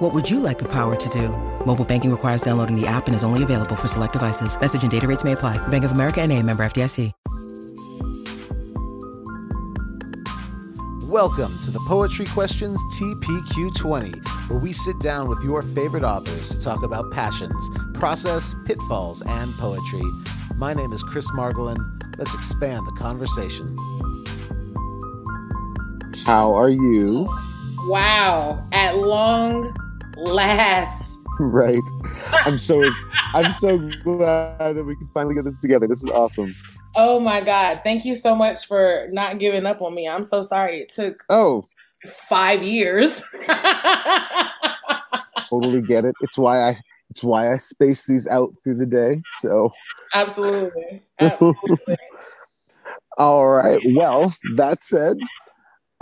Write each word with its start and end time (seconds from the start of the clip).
What 0.00 0.14
would 0.14 0.30
you 0.30 0.40
like 0.40 0.58
the 0.58 0.64
power 0.64 0.96
to 0.96 1.08
do? 1.10 1.28
Mobile 1.66 1.84
banking 1.84 2.10
requires 2.10 2.40
downloading 2.40 2.74
the 2.74 2.86
app 2.86 3.06
and 3.06 3.14
is 3.14 3.22
only 3.22 3.42
available 3.42 3.76
for 3.76 3.86
select 3.86 4.14
devices. 4.14 4.58
Message 4.58 4.80
and 4.80 4.90
data 4.90 5.06
rates 5.06 5.24
may 5.24 5.32
apply. 5.32 5.58
Bank 5.68 5.84
of 5.84 5.92
America 5.92 6.22
and 6.22 6.32
a 6.32 6.42
member 6.42 6.62
FDIC. 6.64 7.12
Welcome 11.12 11.58
to 11.60 11.70
the 11.70 11.84
Poetry 11.86 12.24
Questions 12.24 12.82
TPQ20, 12.94 14.48
where 14.48 14.62
we 14.62 14.72
sit 14.72 14.98
down 15.00 15.28
with 15.28 15.44
your 15.44 15.60
favorite 15.60 16.04
authors 16.04 16.48
to 16.48 16.64
talk 16.64 16.82
about 16.82 17.12
passions, 17.12 17.68
process, 17.92 18.54
pitfalls, 18.64 19.20
and 19.26 19.52
poetry. 19.56 20.00
My 20.56 20.72
name 20.72 20.94
is 20.94 21.02
Chris 21.02 21.30
Margolin. 21.32 21.76
Let's 22.16 22.32
expand 22.32 22.86
the 22.86 22.92
conversation. 22.92 23.66
How 26.24 26.56
are 26.56 26.70
you? 26.70 27.28
Wow, 27.86 28.66
at 28.72 28.96
long 28.96 29.74
last. 30.20 31.16
Right. 31.42 31.80
I'm 32.44 32.58
so 32.58 32.82
I'm 33.32 33.50
so 33.54 33.78
glad 34.04 34.58
that 34.76 34.84
we 34.84 34.94
can 34.94 35.08
finally 35.14 35.34
get 35.34 35.44
this 35.44 35.58
together. 35.62 35.86
This 35.86 36.00
is 36.02 36.10
awesome. 36.12 36.54
Oh 36.96 37.18
my 37.18 37.40
God. 37.40 37.80
Thank 37.82 38.04
you 38.04 38.14
so 38.14 38.34
much 38.34 38.66
for 38.66 39.08
not 39.10 39.38
giving 39.38 39.64
up 39.64 39.80
on 39.80 39.94
me. 39.94 40.06
I'm 40.06 40.22
so 40.22 40.42
sorry. 40.42 40.80
It 40.80 40.90
took 40.90 41.24
Oh, 41.30 41.64
five 42.28 42.62
years. 42.62 43.24
totally 45.48 45.80
get 45.80 46.04
it. 46.04 46.14
It's 46.20 46.36
why 46.36 46.60
I 46.68 46.74
it's 47.08 47.24
why 47.24 47.52
I 47.52 47.56
space 47.56 48.06
these 48.06 48.28
out 48.28 48.52
through 48.62 48.76
the 48.76 48.86
day. 48.86 49.22
So 49.40 49.72
Absolutely. 50.14 51.02
Absolutely. 51.20 51.96
all 53.16 53.48
right. 53.48 53.80
Well, 53.94 54.34
that 54.56 54.82
said, 54.82 55.16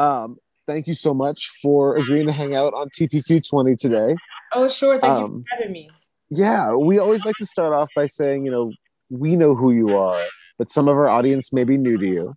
um, 0.00 0.36
thank 0.68 0.86
you 0.86 0.94
so 0.94 1.12
much 1.14 1.50
for 1.62 1.96
agreeing 1.96 2.28
to 2.28 2.32
hang 2.32 2.54
out 2.54 2.74
on 2.74 2.88
TPQ 2.90 3.48
20 3.48 3.74
today. 3.74 4.14
Oh, 4.52 4.68
sure. 4.68 4.98
Thank 5.00 5.18
you 5.18 5.24
Um, 5.24 5.44
for 5.48 5.56
having 5.56 5.72
me. 5.72 5.90
Yeah, 6.30 6.74
we 6.74 6.98
always 6.98 7.24
like 7.24 7.36
to 7.36 7.46
start 7.46 7.72
off 7.72 7.88
by 7.96 8.06
saying, 8.06 8.44
you 8.44 8.50
know, 8.50 8.70
we 9.10 9.34
know 9.34 9.54
who 9.56 9.72
you 9.72 9.96
are, 9.96 10.22
but 10.58 10.70
some 10.70 10.86
of 10.86 10.94
our 10.96 11.08
audience 11.08 11.52
may 11.52 11.64
be 11.64 11.78
new 11.78 11.96
to 11.96 12.06
you. 12.06 12.34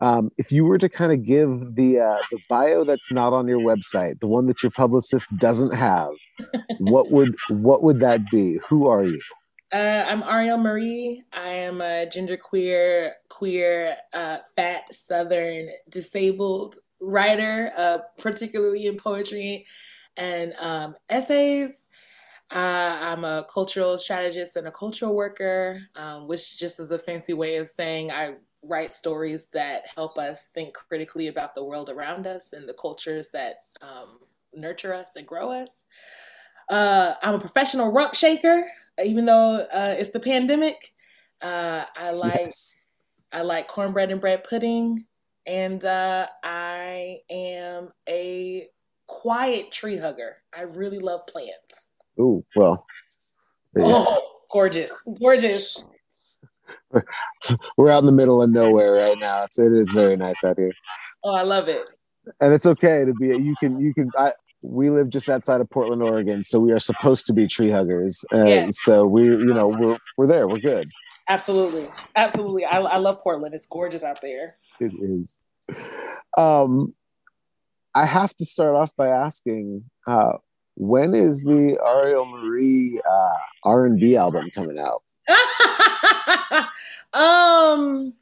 Um, 0.00 0.30
if 0.38 0.50
you 0.52 0.64
were 0.64 0.78
to 0.78 0.88
kind 0.88 1.12
of 1.12 1.24
give 1.26 1.74
the 1.74 1.98
uh, 1.98 2.18
the 2.30 2.38
bio 2.48 2.84
that's 2.84 3.12
not 3.12 3.34
on 3.34 3.48
your 3.48 3.58
website, 3.58 4.20
the 4.20 4.28
one 4.28 4.46
that 4.46 4.62
your 4.62 4.70
publicist 4.70 5.36
doesn't 5.36 5.74
have, 5.74 6.08
what 6.78 7.10
would 7.10 7.34
what 7.50 7.82
would 7.82 8.00
that 8.00 8.20
be? 8.30 8.58
Who 8.68 8.86
are 8.86 9.04
you? 9.04 9.20
Uh, 9.72 10.04
I'm 10.08 10.22
Aurielle 10.22 10.62
Marie. 10.62 11.22
I 11.34 11.48
am 11.50 11.80
a 11.82 12.06
genderqueer, 12.06 13.10
queer, 13.28 13.96
uh, 14.14 14.38
fat, 14.56 14.92
southern, 14.94 15.68
disabled 15.90 16.76
writer, 17.00 17.72
uh, 17.76 17.98
particularly 18.18 18.86
in 18.86 18.96
poetry 18.98 19.66
and 20.16 20.54
um, 20.60 20.96
essays. 21.10 21.86
Uh, 22.52 22.98
I'm 23.02 23.24
a 23.24 23.46
cultural 23.52 23.98
strategist 23.98 24.56
and 24.56 24.68
a 24.68 24.72
cultural 24.72 25.14
worker, 25.14 25.82
um, 25.96 26.28
which 26.28 26.58
just 26.58 26.80
is 26.80 26.92
a 26.92 26.98
fancy 26.98 27.34
way 27.34 27.56
of 27.58 27.68
saying 27.68 28.12
I 28.12 28.36
write 28.64 28.92
stories 28.94 29.48
that 29.50 29.84
help 29.96 30.18
us 30.18 30.48
think 30.54 30.74
critically 30.74 31.28
about 31.28 31.54
the 31.54 31.64
world 31.64 31.90
around 31.90 32.26
us 32.26 32.54
and 32.54 32.68
the 32.68 32.74
cultures 32.74 33.30
that 33.32 33.56
um, 33.82 34.18
nurture 34.54 34.94
us 34.94 35.16
and 35.16 35.26
grow 35.26 35.52
us. 35.52 35.86
Uh, 36.70 37.14
I'm 37.22 37.36
a 37.36 37.40
professional 37.40 37.92
rump 37.92 38.14
shaker, 38.14 38.64
even 39.04 39.26
though 39.26 39.66
uh, 39.72 39.96
it's 39.98 40.10
the 40.10 40.20
pandemic. 40.20 40.94
Uh, 41.42 41.84
I 41.96 42.12
like 42.12 42.46
Yes. 42.46 42.86
I 43.32 43.42
like 43.42 43.68
cornbread 43.68 44.10
and 44.10 44.20
bread 44.20 44.44
pudding, 44.44 45.06
and 45.46 45.84
uh, 45.84 46.26
I 46.44 47.18
am 47.30 47.90
a 48.08 48.68
quiet 49.06 49.72
tree 49.72 49.96
hugger. 49.96 50.36
I 50.56 50.62
really 50.62 50.98
love 50.98 51.26
plants. 51.26 51.86
Ooh, 52.18 52.42
well, 52.56 52.84
yeah. 53.76 53.82
Oh, 53.86 54.22
gorgeous, 54.50 54.92
gorgeous. 55.20 55.84
we're 57.76 57.90
out 57.90 58.00
in 58.00 58.06
the 58.06 58.12
middle 58.12 58.42
of 58.42 58.50
nowhere 58.50 58.92
right 58.94 59.18
now. 59.18 59.44
It's, 59.44 59.58
it 59.58 59.72
is 59.72 59.90
very 59.90 60.16
nice 60.16 60.44
out 60.44 60.58
here, 60.58 60.72
Oh, 61.24 61.34
I 61.36 61.42
love 61.42 61.68
it. 61.68 61.82
and 62.40 62.52
it's 62.52 62.66
okay 62.66 63.04
to 63.04 63.12
be. 63.14 63.28
You 63.28 63.54
can 63.60 63.80
you 63.80 63.94
can. 63.94 64.10
I, 64.16 64.32
we 64.62 64.90
live 64.90 65.08
just 65.08 65.28
outside 65.28 65.60
of 65.62 65.70
Portland, 65.70 66.02
Oregon, 66.02 66.42
so 66.42 66.58
we 66.60 66.70
are 66.72 66.78
supposed 66.78 67.26
to 67.26 67.32
be 67.32 67.46
tree 67.46 67.70
huggers, 67.70 68.24
and 68.30 68.48
Yeah. 68.48 68.66
so 68.70 69.06
we, 69.06 69.24
you 69.24 69.44
know, 69.54 69.68
we're 69.68 69.96
we're 70.18 70.26
there. 70.26 70.46
We're 70.46 70.58
good. 70.58 70.88
Absolutely, 71.28 71.84
absolutely. 72.16 72.64
I, 72.64 72.80
I 72.80 72.96
love 72.98 73.20
Portland. 73.22 73.54
It's 73.54 73.66
gorgeous 73.66 74.02
out 74.02 74.20
there. 74.20 74.56
It 74.80 74.92
is. 74.94 75.38
Um, 76.36 76.88
I 77.94 78.06
have 78.06 78.34
to 78.36 78.44
start 78.44 78.74
off 78.74 78.94
by 78.96 79.08
asking, 79.08 79.84
uh, 80.06 80.32
when 80.76 81.14
is 81.14 81.42
the 81.44 81.76
Aurielle 81.84 82.30
Marie 82.30 83.00
uh, 83.08 83.38
R 83.64 83.86
and 83.86 84.00
B 84.00 84.16
album 84.16 84.50
coming 84.54 84.78
out? 84.78 85.02
um 87.12 88.12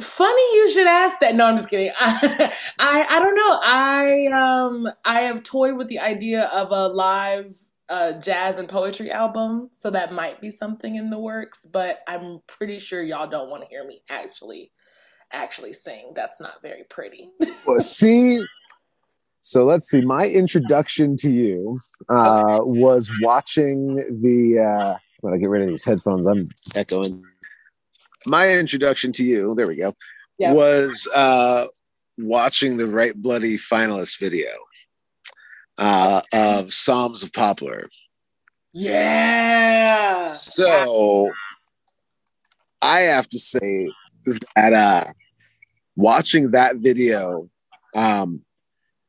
funny 0.00 0.56
you 0.56 0.70
should 0.70 0.86
ask 0.86 1.18
that 1.20 1.34
no 1.34 1.46
i'm 1.46 1.56
just 1.56 1.68
kidding 1.68 1.90
I, 1.98 2.52
I 2.78 3.20
don't 3.20 3.34
know 3.34 3.60
i 3.62 4.26
um 4.32 4.88
i 5.04 5.22
have 5.22 5.42
toyed 5.42 5.76
with 5.76 5.88
the 5.88 5.98
idea 5.98 6.44
of 6.44 6.70
a 6.70 6.88
live 6.88 7.54
uh 7.88 8.12
jazz 8.12 8.56
and 8.56 8.68
poetry 8.68 9.10
album 9.10 9.68
so 9.72 9.90
that 9.90 10.12
might 10.12 10.40
be 10.40 10.50
something 10.50 10.94
in 10.94 11.10
the 11.10 11.18
works 11.18 11.66
but 11.70 12.00
i'm 12.06 12.40
pretty 12.46 12.78
sure 12.78 13.02
y'all 13.02 13.28
don't 13.28 13.50
want 13.50 13.62
to 13.62 13.68
hear 13.68 13.84
me 13.84 14.00
actually 14.08 14.70
actually 15.32 15.72
sing 15.72 16.12
that's 16.14 16.40
not 16.40 16.60
very 16.62 16.84
pretty 16.84 17.30
Well, 17.66 17.80
see, 17.80 18.42
so 19.40 19.64
let's 19.64 19.88
see. 19.88 20.00
My 20.02 20.26
introduction 20.28 21.16
to 21.16 21.30
you 21.30 21.78
uh, 22.08 22.58
was 22.62 23.10
watching 23.22 23.96
the. 24.22 24.58
Uh, 24.58 24.98
when 25.20 25.34
I 25.34 25.36
get 25.38 25.48
rid 25.50 25.62
of 25.62 25.68
these 25.68 25.84
headphones, 25.84 26.26
I'm 26.26 26.44
echoing. 26.76 27.22
My 28.26 28.50
introduction 28.50 29.12
to 29.12 29.24
you, 29.24 29.54
there 29.54 29.66
we 29.66 29.76
go, 29.76 29.94
Yeah. 30.38 30.52
was 30.52 31.08
uh, 31.14 31.66
watching 32.18 32.76
the 32.76 32.86
Right 32.86 33.14
Bloody 33.14 33.56
finalist 33.56 34.18
video 34.18 34.48
uh, 35.78 36.20
of 36.32 36.72
Psalms 36.72 37.22
of 37.22 37.32
Poplar. 37.32 37.84
yeah 38.72 40.20
So 40.20 41.30
I 42.82 43.00
have 43.00 43.28
to 43.28 43.38
say 43.38 43.88
that 44.56 44.72
uh, 44.72 45.04
watching 46.00 46.52
that 46.52 46.76
video 46.76 47.48
um, 47.94 48.42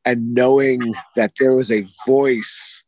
and 0.06 0.34
knowing 0.34 0.94
that 1.16 1.32
there 1.40 1.54
was 1.54 1.72
a 1.72 1.88
voice 2.06 2.84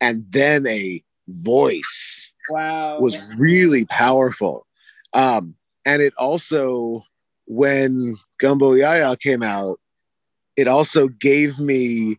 and 0.00 0.24
then 0.30 0.66
a 0.66 1.02
voice 1.28 2.32
wow 2.50 2.98
was 3.00 3.18
really 3.36 3.84
powerful. 3.86 4.66
Um, 5.12 5.54
and 5.84 6.02
it 6.02 6.14
also, 6.18 7.04
when 7.46 8.16
Gumbo 8.38 8.72
Yaya 8.72 9.16
came 9.16 9.42
out, 9.42 9.80
it 10.56 10.68
also 10.68 11.08
gave 11.08 11.58
me 11.58 12.18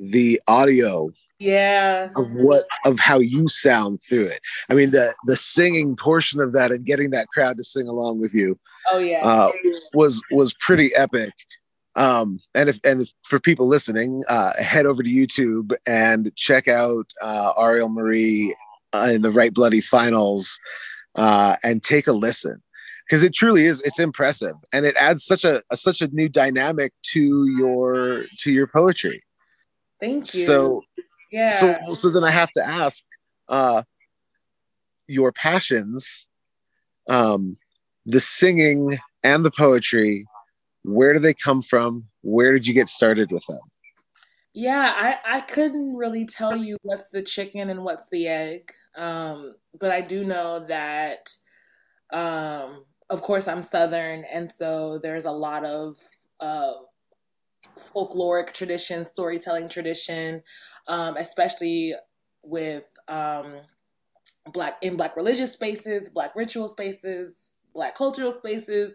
the 0.00 0.40
audio 0.46 1.10
yeah 1.38 2.08
of 2.16 2.30
what 2.32 2.66
of 2.84 2.98
how 2.98 3.18
you 3.18 3.48
sound 3.48 4.00
through 4.08 4.26
it. 4.26 4.40
I 4.68 4.74
mean, 4.74 4.90
the 4.90 5.14
the 5.26 5.36
singing 5.36 5.96
portion 5.96 6.40
of 6.40 6.52
that 6.52 6.72
and 6.72 6.84
getting 6.84 7.10
that 7.10 7.28
crowd 7.28 7.56
to 7.58 7.64
sing 7.64 7.88
along 7.88 8.20
with 8.20 8.34
you 8.34 8.58
oh 8.90 8.98
yeah 8.98 9.24
uh, 9.24 9.52
was 9.94 10.20
was 10.30 10.54
pretty 10.60 10.94
epic. 10.94 11.32
Um, 11.96 12.40
and 12.54 12.68
if 12.68 12.78
and 12.84 13.02
if, 13.02 13.12
for 13.24 13.40
people 13.40 13.66
listening, 13.66 14.22
uh, 14.28 14.52
head 14.62 14.86
over 14.86 15.02
to 15.02 15.08
YouTube 15.08 15.74
and 15.86 16.30
check 16.36 16.68
out 16.68 17.06
uh, 17.20 17.52
Aurielle 17.54 17.92
Marie 17.92 18.54
uh, 18.92 19.10
in 19.12 19.22
the 19.22 19.32
Right 19.32 19.52
Bloody 19.52 19.80
Finals 19.80 20.58
uh, 21.16 21.56
and 21.62 21.82
take 21.82 22.06
a 22.06 22.12
listen 22.12 22.62
because 23.08 23.22
it 23.22 23.34
truly 23.34 23.64
is 23.66 23.80
it's 23.82 23.98
impressive 23.98 24.54
and 24.72 24.84
it 24.84 24.94
adds 24.96 25.24
such 25.24 25.44
a, 25.44 25.62
a 25.70 25.76
such 25.76 26.00
a 26.00 26.08
new 26.08 26.28
dynamic 26.28 26.92
to 27.12 27.46
your 27.58 28.24
to 28.38 28.52
your 28.52 28.66
poetry. 28.66 29.22
thank 30.00 30.34
you 30.34 30.44
So 30.44 30.82
yeah. 31.30 31.60
so 31.84 31.94
so 31.94 32.10
then 32.10 32.24
I 32.24 32.30
have 32.30 32.50
to 32.52 32.66
ask 32.66 33.04
uh 33.48 33.82
your 35.06 35.32
passions 35.32 36.26
um 37.08 37.56
the 38.06 38.20
singing 38.20 38.98
and 39.24 39.44
the 39.44 39.50
poetry 39.50 40.26
where 40.84 41.12
do 41.12 41.18
they 41.18 41.34
come 41.34 41.60
from? 41.60 42.06
Where 42.22 42.52
did 42.52 42.66
you 42.66 42.72
get 42.72 42.88
started 42.88 43.30
with 43.30 43.44
them? 43.46 43.60
Yeah, 44.54 44.92
I, 44.96 45.36
I 45.36 45.40
couldn't 45.40 45.96
really 45.96 46.24
tell 46.24 46.56
you 46.56 46.78
what's 46.82 47.08
the 47.08 47.22
chicken 47.22 47.68
and 47.68 47.84
what's 47.84 48.08
the 48.10 48.26
egg. 48.28 48.70
Um, 48.96 49.54
but 49.78 49.90
I 49.90 50.00
do 50.00 50.24
know 50.24 50.64
that 50.66 51.28
Um, 52.12 52.84
of 53.10 53.20
course, 53.22 53.48
I'm 53.48 53.62
Southern, 53.62 54.24
and 54.24 54.50
so 54.50 54.98
there's 55.02 55.26
a 55.26 55.30
lot 55.32 55.64
of 55.64 55.96
uh, 56.40 56.72
folkloric 57.78 58.52
tradition, 58.52 59.04
storytelling 59.04 59.68
tradition, 59.68 60.42
um, 60.86 61.16
especially 61.16 61.94
with 62.42 62.88
um, 63.08 63.56
black 64.52 64.78
in 64.82 64.96
black 64.96 65.16
religious 65.16 65.52
spaces, 65.52 66.10
black 66.10 66.34
ritual 66.36 66.68
spaces, 66.68 67.54
black 67.72 67.94
cultural 67.94 68.32
spaces 68.32 68.94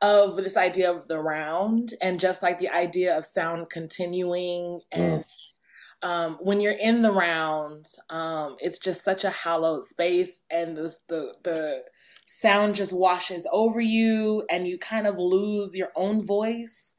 of 0.00 0.36
this 0.36 0.56
idea 0.56 0.90
of 0.90 1.06
the 1.06 1.18
round 1.18 1.94
and 2.02 2.18
just 2.18 2.42
like 2.42 2.58
the 2.58 2.68
idea 2.68 3.16
of 3.16 3.24
sound 3.24 3.70
continuing 3.70 4.80
and 4.90 5.24
mm. 6.02 6.08
um, 6.08 6.38
when 6.40 6.60
you're 6.60 6.72
in 6.72 7.02
the 7.02 7.12
round 7.12 7.86
um, 8.10 8.56
it's 8.58 8.78
just 8.78 9.04
such 9.04 9.24
a 9.24 9.30
hallowed 9.30 9.84
space 9.84 10.40
and 10.50 10.76
the, 10.76 10.94
the 11.08 11.34
the 11.44 11.82
sound 12.26 12.74
just 12.74 12.92
washes 12.92 13.46
over 13.52 13.80
you 13.80 14.44
and 14.50 14.66
you 14.66 14.78
kind 14.78 15.06
of 15.06 15.18
lose 15.18 15.76
your 15.76 15.92
own 15.94 16.24
voice 16.24 16.91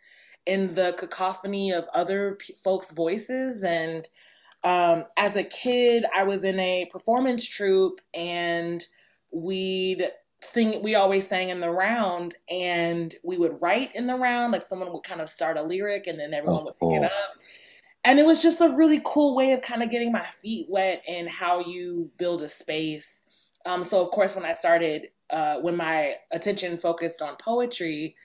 in 0.46 0.74
the 0.74 0.94
cacophony 0.98 1.72
of 1.72 1.88
other 1.94 2.38
p- 2.40 2.54
folks 2.62 2.92
voices. 2.92 3.64
And 3.64 4.08
um, 4.64 5.04
as 5.18 5.36
a 5.36 5.44
kid 5.44 6.06
i 6.16 6.24
was 6.24 6.44
in 6.44 6.60
a 6.60 6.88
performance 6.92 7.46
troupe 7.48 8.00
and 8.14 8.86
we'd 9.32 10.10
sing 10.42 10.82
we 10.84 10.96
always 10.96 11.28
sang 11.28 11.50
in 11.50 11.60
the 11.60 11.70
round 11.70 12.36
and 12.50 13.16
we 13.24 13.38
would 13.38 13.62
write 13.62 13.96
in 13.96 14.08
the 14.08 14.16
round 14.16 14.52
like 14.52 14.62
someone 14.62 14.92
would 14.92 15.04
kind 15.04 15.22
of 15.22 15.30
start 15.30 15.58
a 15.58 15.64
lyric 15.64 16.08
and 16.08 16.20
then 16.20 16.34
everyone 16.34 16.66
would 16.66 16.78
pick 16.80 16.90
it 16.92 17.04
up. 17.04 17.36
And 18.06 18.20
it 18.20 18.26
was 18.26 18.42
just 18.42 18.60
a 18.60 18.68
really 18.68 19.00
cool 19.06 19.34
way 19.34 19.54
of 19.54 19.62
kind 19.62 19.82
of 19.82 19.90
getting 19.90 20.12
my 20.12 20.24
feet 20.24 20.68
wet 20.70 21.04
in 21.08 21.28
how 21.28 21.62
you 21.62 22.12
build 22.18 22.42
a 22.42 22.50
space. 22.50 23.22
Um, 23.66 23.86
so 23.86 24.02
of 24.02 24.12
course 24.12 24.36
when 24.36 24.46
i 24.46 24.54
started 24.54 25.08
uh, 25.30 25.60
when 25.62 25.78
my 25.78 26.16
attention 26.32 26.78
focused 26.78 27.22
on 27.22 27.38
poetry 27.38 28.16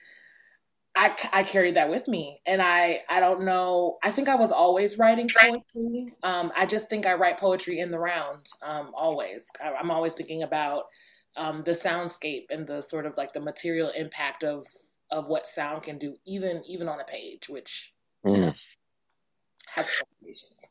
I, 0.95 1.15
I 1.31 1.43
carried 1.43 1.75
that 1.75 1.89
with 1.89 2.07
me 2.07 2.41
and 2.45 2.61
I, 2.61 3.01
I 3.09 3.19
don't 3.19 3.45
know 3.45 3.97
i 4.03 4.11
think 4.11 4.27
i 4.27 4.35
was 4.35 4.51
always 4.51 4.97
writing 4.97 5.29
poetry. 5.29 6.11
Um, 6.23 6.51
i 6.55 6.65
just 6.65 6.89
think 6.89 7.05
i 7.05 7.13
write 7.13 7.37
poetry 7.37 7.79
in 7.79 7.91
the 7.91 7.99
round 7.99 8.47
um, 8.63 8.91
always. 8.95 9.47
I, 9.63 9.71
i'm 9.73 9.91
always 9.91 10.15
thinking 10.15 10.43
about 10.43 10.85
um, 11.37 11.63
the 11.65 11.71
soundscape 11.71 12.47
and 12.49 12.67
the 12.67 12.81
sort 12.81 13.05
of 13.05 13.15
like 13.17 13.33
the 13.33 13.39
material 13.39 13.91
impact 13.95 14.43
of 14.43 14.65
of 15.11 15.27
what 15.27 15.47
sound 15.47 15.83
can 15.83 15.97
do, 15.97 16.15
even 16.25 16.61
even 16.65 16.87
on 16.87 16.99
a 16.99 17.03
page, 17.03 17.49
which 17.49 17.93
mm. 18.25 18.35
you 18.35 18.41
know, 18.41 18.53
has 19.75 19.87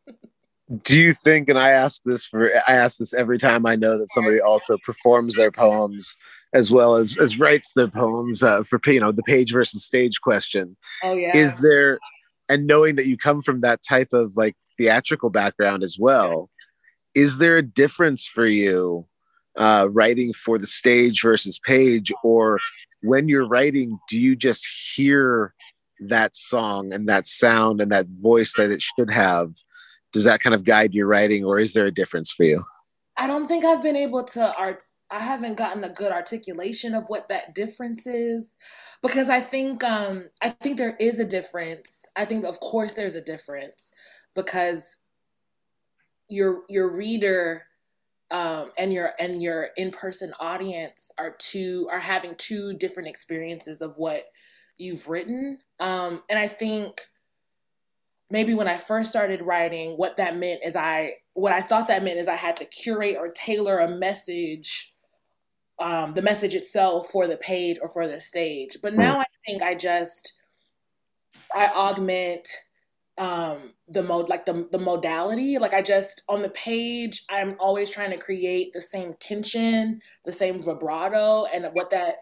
do 0.82 1.00
you 1.00 1.14
think 1.14 1.48
and 1.48 1.58
i 1.58 1.70
ask 1.70 2.02
this 2.04 2.26
for 2.26 2.50
i 2.68 2.74
ask 2.74 2.98
this 2.98 3.14
every 3.14 3.38
time 3.38 3.64
i 3.64 3.74
know 3.74 3.96
that 3.96 4.10
somebody 4.10 4.38
also 4.38 4.76
performs 4.84 5.34
their 5.34 5.50
poems 5.50 6.18
as 6.54 6.70
well 6.70 6.96
as 6.96 7.16
as 7.18 7.38
writes 7.38 7.72
the 7.72 7.88
poems 7.88 8.42
uh, 8.42 8.62
for 8.62 8.80
you 8.86 9.00
know 9.00 9.12
the 9.12 9.22
page 9.22 9.52
versus 9.52 9.84
stage 9.84 10.20
question. 10.20 10.76
Oh 11.02 11.14
yeah. 11.14 11.36
Is 11.36 11.60
there 11.60 11.98
and 12.48 12.66
knowing 12.66 12.96
that 12.96 13.06
you 13.06 13.16
come 13.16 13.42
from 13.42 13.60
that 13.60 13.82
type 13.82 14.12
of 14.12 14.36
like 14.36 14.56
theatrical 14.76 15.30
background 15.30 15.82
as 15.82 15.96
well 15.98 16.48
is 17.14 17.38
there 17.38 17.56
a 17.56 17.62
difference 17.62 18.26
for 18.26 18.46
you 18.46 19.06
uh, 19.56 19.88
writing 19.90 20.32
for 20.32 20.56
the 20.56 20.68
stage 20.68 21.22
versus 21.22 21.58
page? 21.58 22.12
Or 22.22 22.60
when 23.02 23.28
you're 23.28 23.48
writing 23.48 23.98
do 24.08 24.20
you 24.20 24.36
just 24.36 24.66
hear 24.94 25.54
that 26.00 26.36
song 26.36 26.92
and 26.92 27.08
that 27.08 27.26
sound 27.26 27.80
and 27.80 27.90
that 27.90 28.06
voice 28.06 28.54
that 28.56 28.70
it 28.70 28.82
should 28.82 29.12
have? 29.12 29.52
Does 30.12 30.24
that 30.24 30.40
kind 30.40 30.54
of 30.54 30.64
guide 30.64 30.94
your 30.94 31.06
writing 31.06 31.44
or 31.44 31.58
is 31.58 31.72
there 31.72 31.86
a 31.86 31.92
difference 31.92 32.30
for 32.30 32.44
you? 32.44 32.62
I 33.16 33.26
don't 33.26 33.48
think 33.48 33.64
i've 33.64 33.82
been 33.82 33.96
able 33.96 34.22
to 34.22 34.54
art 34.56 34.84
i 35.10 35.20
haven't 35.20 35.56
gotten 35.56 35.84
a 35.84 35.88
good 35.88 36.12
articulation 36.12 36.94
of 36.94 37.04
what 37.08 37.28
that 37.28 37.54
difference 37.54 38.06
is 38.06 38.56
because 39.02 39.28
i 39.28 39.40
think 39.40 39.82
um 39.84 40.28
i 40.42 40.50
think 40.50 40.76
there 40.76 40.96
is 41.00 41.20
a 41.20 41.24
difference. 41.24 42.04
I 42.16 42.24
think 42.24 42.44
of 42.44 42.60
course 42.60 42.92
there's 42.92 43.16
a 43.16 43.22
difference 43.22 43.92
because 44.34 44.96
your 46.28 46.62
your 46.68 46.94
reader 46.94 47.64
um, 48.30 48.72
and 48.76 48.92
your 48.92 49.12
and 49.18 49.42
your 49.42 49.68
in-person 49.76 50.34
audience 50.40 51.10
are 51.18 51.34
two 51.38 51.88
are 51.90 51.98
having 52.00 52.34
two 52.36 52.74
different 52.74 53.08
experiences 53.08 53.80
of 53.80 53.94
what 53.96 54.24
you've 54.76 55.08
written. 55.08 55.58
Um, 55.80 56.22
and 56.28 56.38
i 56.38 56.48
think 56.48 57.00
maybe 58.30 58.54
when 58.54 58.68
i 58.68 58.76
first 58.76 59.10
started 59.10 59.42
writing 59.42 59.92
what 59.92 60.16
that 60.18 60.36
meant 60.36 60.60
is 60.64 60.76
i 60.76 61.12
what 61.34 61.52
i 61.52 61.60
thought 61.60 61.88
that 61.88 62.04
meant 62.04 62.18
is 62.18 62.28
i 62.28 62.34
had 62.34 62.56
to 62.58 62.64
curate 62.66 63.16
or 63.18 63.30
tailor 63.30 63.78
a 63.78 63.88
message 63.88 64.87
um, 65.80 66.14
the 66.14 66.22
message 66.22 66.54
itself 66.54 67.08
for 67.10 67.26
the 67.26 67.36
page 67.36 67.78
or 67.80 67.88
for 67.88 68.08
the 68.08 68.20
stage. 68.20 68.76
But 68.82 68.94
now 68.94 69.20
i 69.20 69.24
think 69.46 69.62
i 69.62 69.74
just 69.74 70.40
i 71.54 71.66
augment 71.66 72.48
um 73.16 73.72
the 73.88 74.02
mode 74.02 74.28
like 74.28 74.46
the 74.46 74.68
the 74.72 74.78
modality. 74.78 75.58
Like 75.58 75.74
i 75.74 75.82
just 75.82 76.22
on 76.28 76.42
the 76.42 76.50
page 76.50 77.24
i'm 77.30 77.56
always 77.58 77.90
trying 77.90 78.10
to 78.10 78.18
create 78.18 78.72
the 78.72 78.80
same 78.80 79.14
tension 79.20 80.00
the 80.24 80.32
same 80.32 80.62
vibrato 80.62 81.44
and 81.46 81.66
what 81.72 81.90
that 81.90 82.16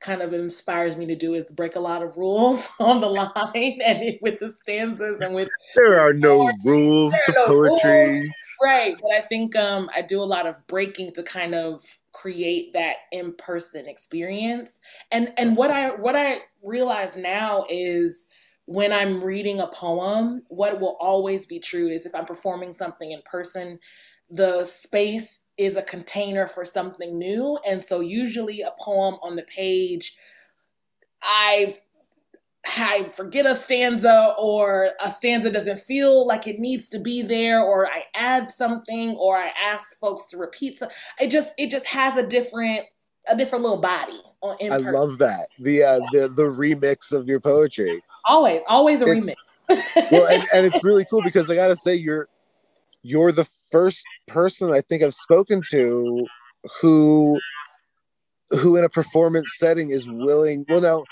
kind 0.00 0.20
of 0.20 0.34
inspires 0.34 0.96
me 0.96 1.06
to 1.06 1.16
do 1.16 1.32
is 1.34 1.50
break 1.52 1.76
a 1.76 1.80
lot 1.80 2.02
of 2.02 2.16
rules 2.18 2.70
on 2.80 3.00
the 3.00 3.08
line 3.08 3.78
and 3.84 4.18
with 4.20 4.38
the 4.38 4.48
stanzas 4.48 5.20
and 5.20 5.34
with 5.34 5.48
there 5.74 5.98
are 5.98 6.12
no 6.12 6.50
rules 6.64 7.14
to 7.24 7.32
no 7.32 7.46
poetry. 7.46 8.20
Rules. 8.20 8.34
right. 8.62 8.96
But 9.00 9.12
i 9.12 9.20
think 9.22 9.56
um 9.56 9.88
i 9.94 10.02
do 10.02 10.20
a 10.20 10.24
lot 10.24 10.46
of 10.46 10.56
breaking 10.66 11.12
to 11.12 11.22
kind 11.22 11.54
of 11.54 11.80
create 12.14 12.72
that 12.72 12.96
in-person 13.12 13.86
experience 13.86 14.80
and 15.10 15.32
and 15.36 15.56
what 15.56 15.70
i 15.70 15.90
what 15.90 16.16
i 16.16 16.40
realize 16.62 17.16
now 17.16 17.64
is 17.68 18.26
when 18.66 18.92
I'm 18.92 19.22
reading 19.22 19.60
a 19.60 19.66
poem, 19.66 20.42
what 20.48 20.80
will 20.80 20.96
always 21.00 21.46
be 21.46 21.58
true 21.58 21.88
is 21.88 22.06
if 22.06 22.14
I'm 22.14 22.24
performing 22.24 22.72
something 22.72 23.12
in 23.12 23.20
person, 23.22 23.78
the 24.30 24.64
space 24.64 25.42
is 25.58 25.76
a 25.76 25.82
container 25.82 26.46
for 26.46 26.64
something 26.64 27.18
new. 27.18 27.58
And 27.66 27.84
so 27.84 28.00
usually 28.00 28.62
a 28.62 28.72
poem 28.78 29.16
on 29.22 29.36
the 29.36 29.42
page, 29.42 30.16
I 31.22 31.76
I 32.66 33.10
forget 33.14 33.46
a 33.46 33.54
stanza 33.54 34.34
or 34.38 34.90
a 35.00 35.10
stanza 35.10 35.50
doesn't 35.50 35.80
feel 35.80 36.26
like 36.26 36.46
it 36.46 36.58
needs 36.58 36.88
to 36.90 36.98
be 36.98 37.22
there 37.22 37.62
or 37.62 37.86
I 37.86 38.04
add 38.14 38.50
something 38.50 39.10
or 39.16 39.36
I 39.36 39.52
ask 39.62 39.98
folks 39.98 40.28
to 40.30 40.38
repeat 40.38 40.78
so 40.78 40.88
it 41.20 41.30
just 41.30 41.54
it 41.58 41.70
just 41.70 41.86
has 41.86 42.16
a 42.16 42.26
different 42.26 42.86
a 43.28 43.36
different 43.36 43.64
little 43.64 43.80
body 43.80 44.20
on 44.42 44.56
I 44.60 44.68
person. 44.68 44.92
love 44.92 45.18
that. 45.18 45.48
The 45.58 45.82
uh 45.82 45.98
yeah. 45.98 46.08
the 46.12 46.28
the 46.28 46.42
remix 46.44 47.12
of 47.12 47.28
your 47.28 47.40
poetry. 47.40 48.02
Always, 48.26 48.62
always 48.68 49.02
a 49.02 49.06
it's, 49.06 49.34
remix. 49.68 50.10
well, 50.10 50.26
and, 50.26 50.44
and 50.54 50.66
it's 50.66 50.82
really 50.84 51.04
cool 51.04 51.22
because 51.22 51.50
I 51.50 51.54
gotta 51.54 51.76
say 51.76 51.94
you're 51.94 52.28
you're 53.02 53.32
the 53.32 53.46
first 53.70 54.04
person 54.26 54.72
I 54.72 54.80
think 54.80 55.02
I've 55.02 55.14
spoken 55.14 55.62
to 55.70 56.26
who 56.80 57.38
who 58.50 58.76
in 58.76 58.84
a 58.84 58.88
performance 58.88 59.54
setting 59.56 59.90
is 59.90 60.08
willing. 60.08 60.64
Well, 60.68 60.80
no, 60.80 61.04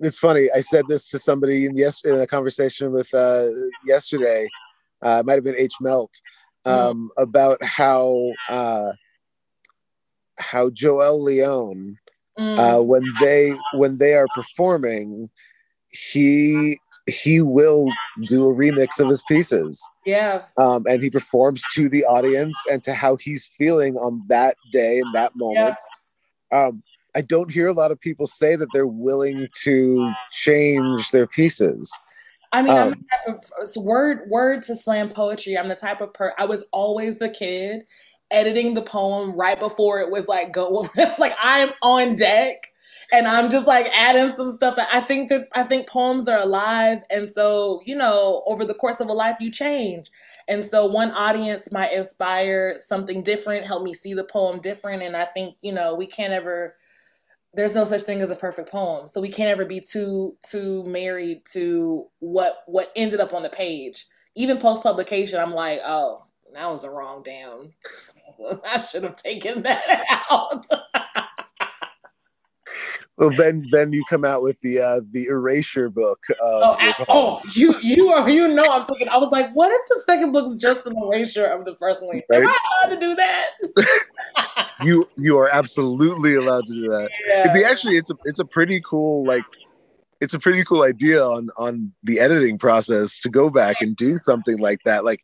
it's 0.00 0.18
funny. 0.18 0.48
I 0.54 0.60
said 0.60 0.84
this 0.88 1.08
to 1.10 1.18
somebody 1.18 1.66
in 1.66 1.76
in 1.76 2.20
a 2.20 2.26
conversation 2.26 2.92
with 2.92 3.12
uh, 3.14 3.46
yesterday. 3.84 4.48
Uh, 5.04 5.18
it 5.20 5.26
might 5.26 5.34
have 5.34 5.44
been 5.44 5.56
H 5.56 5.74
Melt 5.80 6.10
um, 6.64 7.10
mm. 7.16 7.22
about 7.22 7.62
how 7.62 8.32
uh, 8.48 8.92
how 10.38 10.70
Joel 10.70 11.22
Leone 11.22 11.96
mm. 12.38 12.58
uh, 12.58 12.82
when 12.82 13.02
they 13.20 13.56
when 13.74 13.98
they 13.98 14.14
are 14.14 14.28
performing 14.34 15.30
he 15.90 16.78
he 17.06 17.40
will 17.40 17.88
do 18.22 18.48
a 18.48 18.54
remix 18.54 19.00
of 19.00 19.08
his 19.08 19.22
pieces. 19.26 19.82
Yeah. 20.06 20.42
Um, 20.56 20.84
and 20.88 21.02
he 21.02 21.10
performs 21.10 21.64
to 21.74 21.88
the 21.88 22.04
audience 22.04 22.56
and 22.70 22.82
to 22.84 22.94
how 22.94 23.16
he's 23.16 23.50
feeling 23.58 23.96
on 23.96 24.22
that 24.28 24.56
day 24.70 25.00
and 25.00 25.14
that 25.14 25.32
moment. 25.34 25.76
Yeah. 26.52 26.66
Um, 26.66 26.82
I 27.14 27.22
don't 27.22 27.50
hear 27.50 27.66
a 27.66 27.72
lot 27.72 27.90
of 27.90 28.00
people 28.00 28.26
say 28.26 28.56
that 28.56 28.68
they're 28.72 28.86
willing 28.86 29.48
to 29.62 30.12
change 30.30 31.10
their 31.10 31.26
pieces. 31.26 31.92
I 32.52 32.62
mean, 32.62 32.76
um, 32.76 32.94
I'm 33.26 33.34
of, 33.34 33.76
word 33.76 34.28
word 34.28 34.62
to 34.64 34.74
slam 34.74 35.08
poetry. 35.08 35.56
I'm 35.56 35.68
the 35.68 35.76
type 35.76 36.00
of 36.00 36.12
per. 36.12 36.32
I 36.38 36.46
was 36.46 36.64
always 36.72 37.18
the 37.18 37.28
kid 37.28 37.84
editing 38.32 38.74
the 38.74 38.82
poem 38.82 39.34
right 39.34 39.58
before 39.58 40.00
it 40.00 40.10
was 40.10 40.28
like 40.28 40.52
go. 40.52 40.88
like 41.18 41.34
I'm 41.40 41.70
on 41.82 42.16
deck 42.16 42.66
and 43.12 43.26
I'm 43.26 43.50
just 43.50 43.66
like 43.66 43.86
adding 43.92 44.32
some 44.32 44.50
stuff. 44.50 44.78
I 44.92 45.00
think 45.00 45.28
that 45.30 45.48
I 45.54 45.62
think 45.62 45.88
poems 45.88 46.28
are 46.28 46.38
alive, 46.38 47.02
and 47.10 47.30
so 47.32 47.80
you 47.84 47.96
know, 47.96 48.42
over 48.46 48.64
the 48.64 48.74
course 48.74 49.00
of 49.00 49.08
a 49.08 49.12
life, 49.12 49.36
you 49.40 49.50
change. 49.50 50.10
And 50.48 50.64
so 50.64 50.86
one 50.86 51.10
audience 51.12 51.70
might 51.70 51.92
inspire 51.92 52.76
something 52.78 53.22
different, 53.22 53.66
help 53.66 53.82
me 53.82 53.94
see 53.94 54.14
the 54.14 54.24
poem 54.24 54.60
different, 54.60 55.02
and 55.02 55.16
I 55.16 55.24
think 55.24 55.56
you 55.62 55.72
know 55.72 55.94
we 55.94 56.06
can't 56.06 56.32
ever. 56.32 56.76
There's 57.52 57.74
no 57.74 57.84
such 57.84 58.02
thing 58.02 58.20
as 58.20 58.30
a 58.30 58.36
perfect 58.36 58.70
poem, 58.70 59.08
so 59.08 59.20
we 59.20 59.28
can't 59.28 59.48
ever 59.50 59.64
be 59.64 59.80
too 59.80 60.36
too 60.48 60.84
married 60.84 61.42
to 61.52 62.06
what 62.20 62.58
what 62.66 62.92
ended 62.94 63.20
up 63.20 63.32
on 63.34 63.42
the 63.42 63.48
page. 63.48 64.06
Even 64.36 64.58
post 64.58 64.82
publication, 64.84 65.40
I'm 65.40 65.52
like, 65.52 65.80
oh, 65.84 66.24
that 66.54 66.70
was 66.70 66.82
the 66.82 66.90
wrong 66.90 67.22
damn. 67.24 67.72
I 68.66 68.78
should 68.78 69.02
have 69.02 69.16
taken 69.16 69.62
that 69.62 70.04
out. 70.30 70.64
Well, 73.16 73.30
then 73.36 73.64
then 73.70 73.92
you 73.92 74.02
come 74.08 74.24
out 74.24 74.42
with 74.42 74.60
the 74.60 74.80
uh, 74.80 75.00
the 75.10 75.26
erasure 75.26 75.90
book. 75.90 76.18
oh, 76.42 76.76
oh, 77.08 77.38
you 77.52 77.74
you 77.82 78.08
are 78.08 78.28
you 78.28 78.48
know 78.48 78.70
I'm 78.70 78.86
thinking. 78.86 79.08
I 79.08 79.18
was 79.18 79.30
like, 79.30 79.50
what 79.52 79.70
if 79.72 79.80
the 79.88 80.02
second 80.06 80.32
book's 80.32 80.54
just 80.54 80.86
an 80.86 80.96
erasure 80.96 81.46
of 81.46 81.64
the 81.64 81.74
first 81.74 82.04
one? 82.04 82.20
Right? 82.28 82.42
Am 82.42 82.48
I 82.48 82.56
allowed 82.82 82.94
to 82.94 83.00
do 83.00 83.14
that? 83.14 84.68
you 84.82 85.08
you 85.16 85.38
are 85.38 85.48
absolutely 85.52 86.34
allowed 86.34 86.66
to 86.66 86.74
do 86.74 86.88
that. 86.88 87.10
Yeah. 87.26 87.40
It'd 87.40 87.54
be 87.54 87.64
actually 87.64 87.96
it's 87.96 88.10
a 88.10 88.14
it's 88.24 88.38
a 88.38 88.44
pretty 88.44 88.80
cool 88.80 89.24
like 89.24 89.44
it's 90.20 90.34
a 90.34 90.38
pretty 90.38 90.64
cool 90.64 90.82
idea 90.82 91.24
on 91.24 91.48
on 91.56 91.92
the 92.02 92.20
editing 92.20 92.58
process 92.58 93.18
to 93.20 93.28
go 93.28 93.50
back 93.50 93.76
and 93.80 93.96
do 93.96 94.18
something 94.20 94.58
like 94.58 94.80
that. 94.84 95.04
Like, 95.04 95.20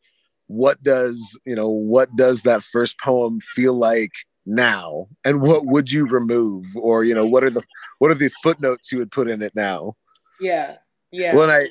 what 0.47 0.83
does 0.83 1.39
you 1.45 1.55
know 1.55 1.69
what 1.69 2.15
does 2.17 2.43
that 2.43 2.63
first 2.63 2.99
poem 3.01 3.41
feel 3.41 3.75
like? 3.75 4.13
Now? 4.47 5.09
And 5.25 5.41
what 5.41 5.67
would 5.67 5.91
you 5.91 6.07
remove? 6.07 6.65
Or 6.75 7.05
you 7.05 7.15
know 7.15 7.27
what 7.27 7.45
are 7.45 7.51
the 7.51 7.63
what 7.99 8.11
are 8.11 8.15
the 8.15 8.31
footnotes 8.43 8.93
you 8.93 8.99
would 8.99 9.13
put 9.13 9.29
in 9.29 9.43
it 9.43 9.55
now? 9.55 9.97
Yeah 10.41 10.77
yeah. 11.11 11.35
When 11.35 11.51
i 11.51 11.69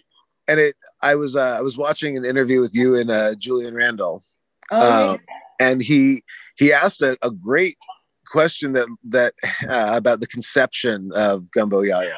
and 0.48 0.60
it 0.60 0.76
i 1.02 1.16
was 1.16 1.36
uh, 1.36 1.56
i 1.58 1.62
was 1.62 1.78
watching 1.78 2.18
an 2.18 2.26
interview 2.26 2.62
with 2.62 2.76
you 2.76 2.96
and 2.96 3.10
uh, 3.10 3.36
julian 3.36 3.76
randall. 3.76 4.24
Oh, 4.72 5.10
um, 5.12 5.20
yeah. 5.60 5.68
and 5.68 5.82
he 5.82 6.24
he 6.56 6.74
asked 6.74 7.02
a, 7.02 7.18
a 7.22 7.32
great 7.32 7.78
question 8.26 8.74
that 8.74 8.88
that 9.06 9.34
uh, 9.70 9.92
about 9.96 10.20
the 10.20 10.28
conception 10.28 11.12
of 11.14 11.50
gumbo 11.52 11.82
yaya. 11.82 12.16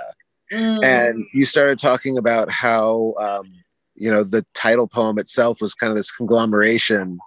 Mm. 0.51 0.81
and 0.81 1.25
you 1.33 1.43
started 1.43 1.77
talking 1.77 2.17
about 2.17 2.49
how 2.49 3.13
um, 3.19 3.51
you 3.95 4.09
know 4.09 4.23
the 4.23 4.45
title 4.53 4.87
poem 4.87 5.19
itself 5.19 5.59
was 5.59 5.73
kind 5.73 5.91
of 5.91 5.97
this 5.97 6.11
conglomeration 6.11 7.19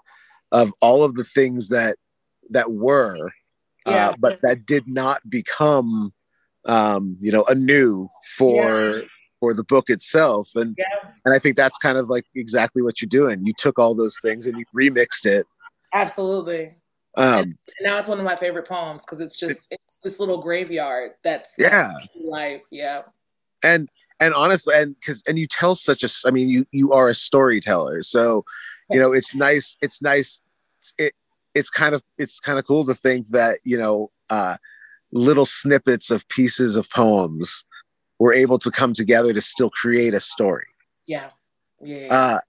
of 0.53 0.73
all 0.81 1.05
of 1.05 1.15
the 1.15 1.25
things 1.25 1.69
that 1.69 1.97
that 2.51 2.71
were, 2.71 3.29
uh, 3.87 3.91
yeah. 3.91 4.09
uh, 4.09 4.15
but 4.19 4.41
that 4.43 4.67
did 4.67 4.87
not 4.87 5.29
become, 5.29 6.13
um, 6.65 7.17
you 7.21 7.33
know, 7.33 7.45
anew 7.45 8.09
for 8.37 8.99
yeah. 8.99 9.05
for 9.41 9.55
the 9.55 9.65
book 9.65 9.89
itself. 9.89 10.51
And 10.55 10.75
yeah. 10.79 11.11
and 11.25 11.35
I 11.35 11.39
think 11.39 11.57
that's 11.57 11.79
kind 11.79 11.99
of 11.99 12.09
like 12.09 12.27
exactly 12.35 12.83
what 12.83 13.01
you're 13.01 13.09
doing. 13.09 13.45
You 13.45 13.55
took 13.57 13.79
all 13.79 13.95
those 13.95 14.19
things 14.23 14.47
and 14.47 14.59
you 14.59 14.65
remixed 14.77 15.27
it. 15.27 15.47
Absolutely. 15.93 16.75
Um, 17.17 17.41
and 17.43 17.57
now 17.83 17.99
it's 17.99 18.09
one 18.09 18.19
of 18.19 18.25
my 18.25 18.37
favorite 18.37 18.69
poems 18.69 19.05
because 19.05 19.21
it's 19.21 19.39
just 19.39 19.69
it's 19.71 19.99
this 20.03 20.21
little 20.21 20.39
graveyard 20.39 21.13
that's 21.25 21.51
yeah 21.59 21.93
life 22.23 22.63
yeah 22.71 23.03
and 23.65 23.89
and 24.21 24.33
honestly 24.33 24.75
and 24.75 24.95
because 24.95 25.23
and 25.27 25.39
you 25.39 25.49
tell 25.49 25.75
such 25.75 26.05
a 26.05 26.09
i 26.25 26.31
mean 26.31 26.49
you 26.49 26.67
you 26.71 26.93
are 26.93 27.09
a 27.09 27.15
storyteller 27.15 28.03
so 28.03 28.45
you 28.91 29.01
know 29.01 29.13
it's 29.13 29.35
nice 29.35 29.77
it's 29.83 30.01
nice 30.01 30.41
it 30.99 31.13
it's 31.55 31.71
kind 31.71 31.95
of 31.95 32.03
it's 32.19 32.41
kind 32.41 32.59
of 32.59 32.67
cool 32.67 32.85
to 32.87 32.95
think 32.95 33.29
that 33.29 33.59
you 33.65 33.79
know 33.79 34.11
uh, 34.29 34.57
little 35.13 35.47
snippets 35.47 36.11
of 36.11 36.29
pieces 36.29 36.77
of 36.77 36.89
poems 36.91 37.65
were 38.19 38.33
able 38.33 38.59
to 38.59 38.71
come 38.71 38.93
together 38.93 39.33
to 39.33 39.41
still 39.41 39.71
create 39.71 40.15
a 40.15 40.21
story. 40.21 40.67
Yeah, 41.07 41.31
yeah. 41.81 41.99
yeah. 41.99 42.15
Uh, 42.15 42.41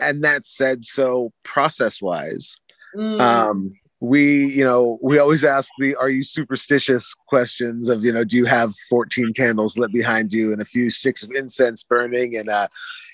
and 0.00 0.22
that 0.24 0.46
said, 0.46 0.84
so 0.84 1.32
process 1.44 2.00
wise, 2.00 2.56
mm. 2.94 3.20
um, 3.20 3.72
we 4.00 4.46
you 4.46 4.64
know 4.64 4.98
we 5.02 5.18
always 5.18 5.44
ask 5.44 5.70
the 5.78 5.96
are 5.96 6.08
you 6.08 6.22
superstitious 6.22 7.14
questions 7.26 7.88
of 7.88 8.04
you 8.04 8.12
know 8.12 8.22
do 8.22 8.36
you 8.36 8.44
have 8.44 8.72
14 8.88 9.32
candles 9.32 9.76
lit 9.76 9.92
behind 9.92 10.32
you 10.32 10.52
and 10.52 10.62
a 10.62 10.64
few 10.64 10.88
sticks 10.88 11.24
of 11.24 11.32
incense 11.32 11.82
burning 11.82 12.36
and 12.36 12.48
uh 12.48 12.68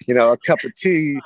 you 0.07 0.15
know 0.15 0.33
a 0.33 0.37
cup 0.37 0.59
of 0.63 0.75
tea 0.75 1.19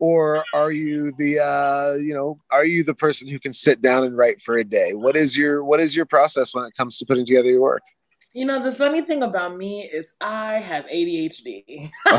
or 0.00 0.42
are 0.52 0.72
you 0.72 1.12
the 1.18 1.38
uh, 1.38 1.94
you 1.94 2.12
know 2.12 2.40
are 2.50 2.64
you 2.64 2.82
the 2.82 2.94
person 2.94 3.28
who 3.28 3.38
can 3.38 3.52
sit 3.52 3.80
down 3.80 4.02
and 4.02 4.16
write 4.16 4.40
for 4.40 4.56
a 4.56 4.64
day? 4.64 4.94
What 4.94 5.14
is 5.14 5.36
your 5.36 5.62
what 5.62 5.78
is 5.78 5.94
your 5.94 6.06
process 6.06 6.52
when 6.54 6.64
it 6.64 6.74
comes 6.76 6.98
to 6.98 7.06
putting 7.06 7.24
together 7.24 7.50
your 7.50 7.60
work? 7.60 7.82
You 8.32 8.46
know 8.46 8.62
the 8.62 8.72
funny 8.72 9.02
thing 9.02 9.22
about 9.22 9.56
me 9.56 9.82
is 9.82 10.12
i 10.20 10.60
have 10.60 10.84
adhd 10.86 11.90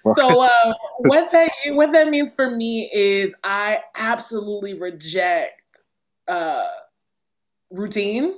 so 0.16 0.40
uh, 0.40 0.74
what 0.98 1.30
that 1.30 1.50
what 1.68 1.92
that 1.92 2.08
means 2.08 2.34
for 2.34 2.50
me 2.50 2.90
is 2.92 3.34
i 3.44 3.80
absolutely 3.96 4.74
reject 4.74 5.60
uh, 6.26 6.66
routine 7.70 8.34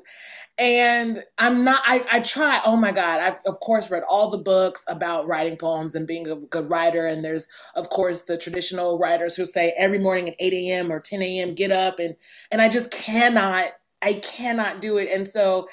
and 0.58 1.24
I'm 1.38 1.64
not. 1.64 1.82
I, 1.86 2.04
I 2.12 2.20
try. 2.20 2.60
Oh 2.64 2.76
my 2.76 2.92
God! 2.92 3.20
I've 3.20 3.40
of 3.46 3.60
course 3.60 3.90
read 3.90 4.04
all 4.08 4.30
the 4.30 4.38
books 4.38 4.84
about 4.88 5.28
writing 5.28 5.56
poems 5.58 5.94
and 5.96 6.06
being 6.06 6.28
a 6.28 6.36
good 6.36 6.70
writer. 6.70 7.06
And 7.06 7.24
there's 7.24 7.48
of 7.76 7.90
course 7.90 8.22
the 8.22 8.38
traditional 8.38 8.98
writers 8.98 9.36
who 9.36 9.46
say 9.46 9.74
every 9.78 9.98
morning 10.00 10.30
at 10.30 10.36
8 10.40 10.54
a.m. 10.54 10.92
or 10.92 11.00
10 11.00 11.22
a.m. 11.22 11.54
get 11.54 11.72
up 11.72 12.00
and 12.00 12.16
and 12.52 12.62
I 12.62 12.70
just 12.70 12.92
cannot. 12.92 13.68
I 14.02 14.14
cannot 14.14 14.80
do 14.82 14.98
it. 14.98 15.10
And 15.12 15.28
so 15.28 15.68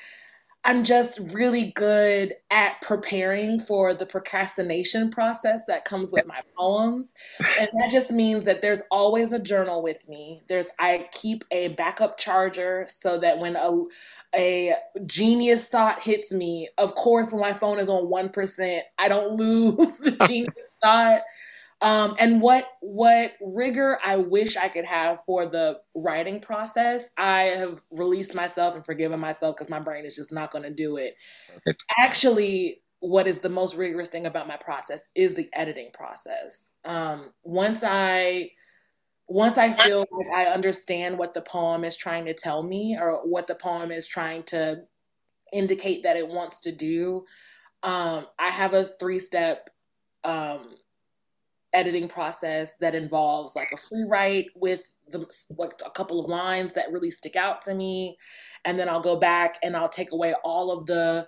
I'm 0.68 0.84
just 0.84 1.20
really 1.32 1.72
good 1.76 2.34
at 2.50 2.82
preparing 2.82 3.60
for 3.60 3.94
the 3.94 4.06
procrastination 4.08 5.12
process 5.12 5.62
that 5.68 5.86
comes 5.86 6.12
with 6.12 6.26
my 6.26 6.42
poems. 6.58 7.14
And 7.60 7.68
that 7.68 7.92
just 7.92 8.10
means 8.12 8.46
that 8.46 8.64
there's 8.64 8.82
always 8.90 9.32
a 9.32 9.38
journal 9.38 9.84
with 9.84 10.10
me. 10.10 10.42
There's 10.48 10.72
I 10.80 11.08
keep 11.12 11.44
a 11.52 11.70
backup 11.70 12.18
charger 12.18 12.88
so 12.90 13.20
that 13.20 13.38
when 13.38 13.56
a 13.56 13.84
a 14.36 14.74
genius 15.06 15.68
thought 15.68 16.02
hits 16.02 16.34
me, 16.34 16.68
of 16.80 16.96
course 16.96 17.32
when 17.32 17.42
my 17.42 17.54
phone 17.54 17.78
is 17.78 17.88
on 17.88 18.12
1%, 18.12 18.80
I 18.98 19.08
don't 19.08 19.36
lose 19.38 19.98
the 19.98 20.12
genius 20.28 20.56
thought. 20.84 21.22
Um, 21.86 22.16
and 22.18 22.42
what 22.42 22.68
what 22.82 23.34
rigor 23.40 24.00
I 24.04 24.18
wish 24.18 24.58
I 24.58 24.70
could 24.70 24.86
have 24.86 25.20
for 25.24 25.46
the 25.46 25.82
writing 25.94 26.40
process, 26.40 27.12
I 27.16 27.42
have 27.42 27.80
released 27.92 28.34
myself 28.34 28.74
and 28.74 28.84
forgiven 28.84 29.20
myself 29.20 29.56
because 29.56 29.70
my 29.70 29.80
brain 29.80 30.04
is 30.04 30.16
just 30.16 30.32
not 30.32 30.50
going 30.50 30.64
to 30.64 30.72
do 30.72 30.98
it. 30.98 31.16
Perfect. 31.48 31.84
Actually, 32.00 32.82
what 33.02 33.28
is 33.28 33.42
the 33.42 33.50
most 33.50 33.76
rigorous 33.76 34.08
thing 34.08 34.26
about 34.26 34.48
my 34.48 34.58
process 34.58 35.10
is 35.14 35.36
the 35.36 35.48
editing 35.54 35.92
process. 35.94 36.74
Um, 36.86 37.34
once 37.44 37.84
I 37.86 38.50
once 39.28 39.60
I 39.60 39.72
feel 39.72 40.08
like 40.12 40.28
I 40.36 40.46
understand 40.52 41.20
what 41.20 41.36
the 41.36 41.42
poem 41.44 41.84
is 41.84 41.96
trying 41.96 42.26
to 42.26 42.34
tell 42.34 42.64
me 42.64 42.98
or 43.00 43.22
what 43.28 43.46
the 43.46 43.54
poem 43.54 43.92
is 43.92 44.08
trying 44.08 44.42
to 44.46 44.82
indicate 45.54 46.02
that 46.02 46.18
it 46.18 46.28
wants 46.28 46.62
to 46.62 46.72
do, 46.72 47.26
um, 47.84 48.26
I 48.40 48.50
have 48.50 48.74
a 48.74 48.86
three 48.86 49.20
step 49.20 49.70
um, 50.24 50.74
editing 51.76 52.08
process 52.08 52.74
that 52.80 52.96
involves 52.96 53.56
like 53.56 53.72
a 53.72 53.78
free 53.78 54.06
write 54.08 54.48
with 54.56 54.94
the, 55.10 55.26
like 55.58 55.74
a 55.86 55.92
couple 55.92 56.20
of 56.20 56.28
lines 56.28 56.74
that 56.74 56.92
really 56.92 57.12
stick 57.12 57.36
out 57.36 57.62
to 57.64 57.76
me. 57.76 58.18
And 58.64 58.80
then 58.80 58.90
I'll 58.90 59.02
go 59.02 59.18
back 59.18 59.60
and 59.62 59.76
I'll 59.76 59.90
take 59.90 60.12
away 60.12 60.34
all 60.44 60.72
of 60.72 60.86
the 60.86 61.28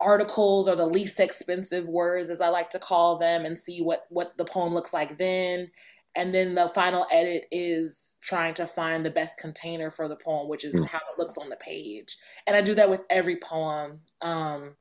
articles 0.00 0.68
or 0.68 0.74
the 0.74 0.86
least 0.86 1.20
expensive 1.20 1.86
words 1.86 2.28
as 2.28 2.40
I 2.40 2.48
like 2.48 2.68
to 2.70 2.78
call 2.78 3.18
them 3.18 3.44
and 3.44 3.58
see 3.58 3.80
what 3.80 4.02
what 4.10 4.36
the 4.36 4.44
poem 4.44 4.74
looks 4.74 4.92
like 4.92 5.16
then. 5.16 5.70
And 6.16 6.34
then 6.34 6.54
the 6.54 6.68
final 6.68 7.06
edit 7.10 7.44
is 7.50 8.16
trying 8.20 8.54
to 8.54 8.66
find 8.66 9.04
the 9.04 9.10
best 9.10 9.38
container 9.38 9.90
for 9.90 10.08
the 10.08 10.16
poem 10.16 10.48
which 10.48 10.64
is 10.64 10.74
mm. 10.74 10.86
how 10.88 10.98
it 10.98 11.18
looks 11.18 11.38
on 11.38 11.48
the 11.48 11.56
page. 11.56 12.16
And 12.46 12.56
I 12.56 12.60
do 12.60 12.74
that 12.74 12.90
with 12.90 13.02
every 13.08 13.36
poem 13.36 14.00
um 14.20 14.74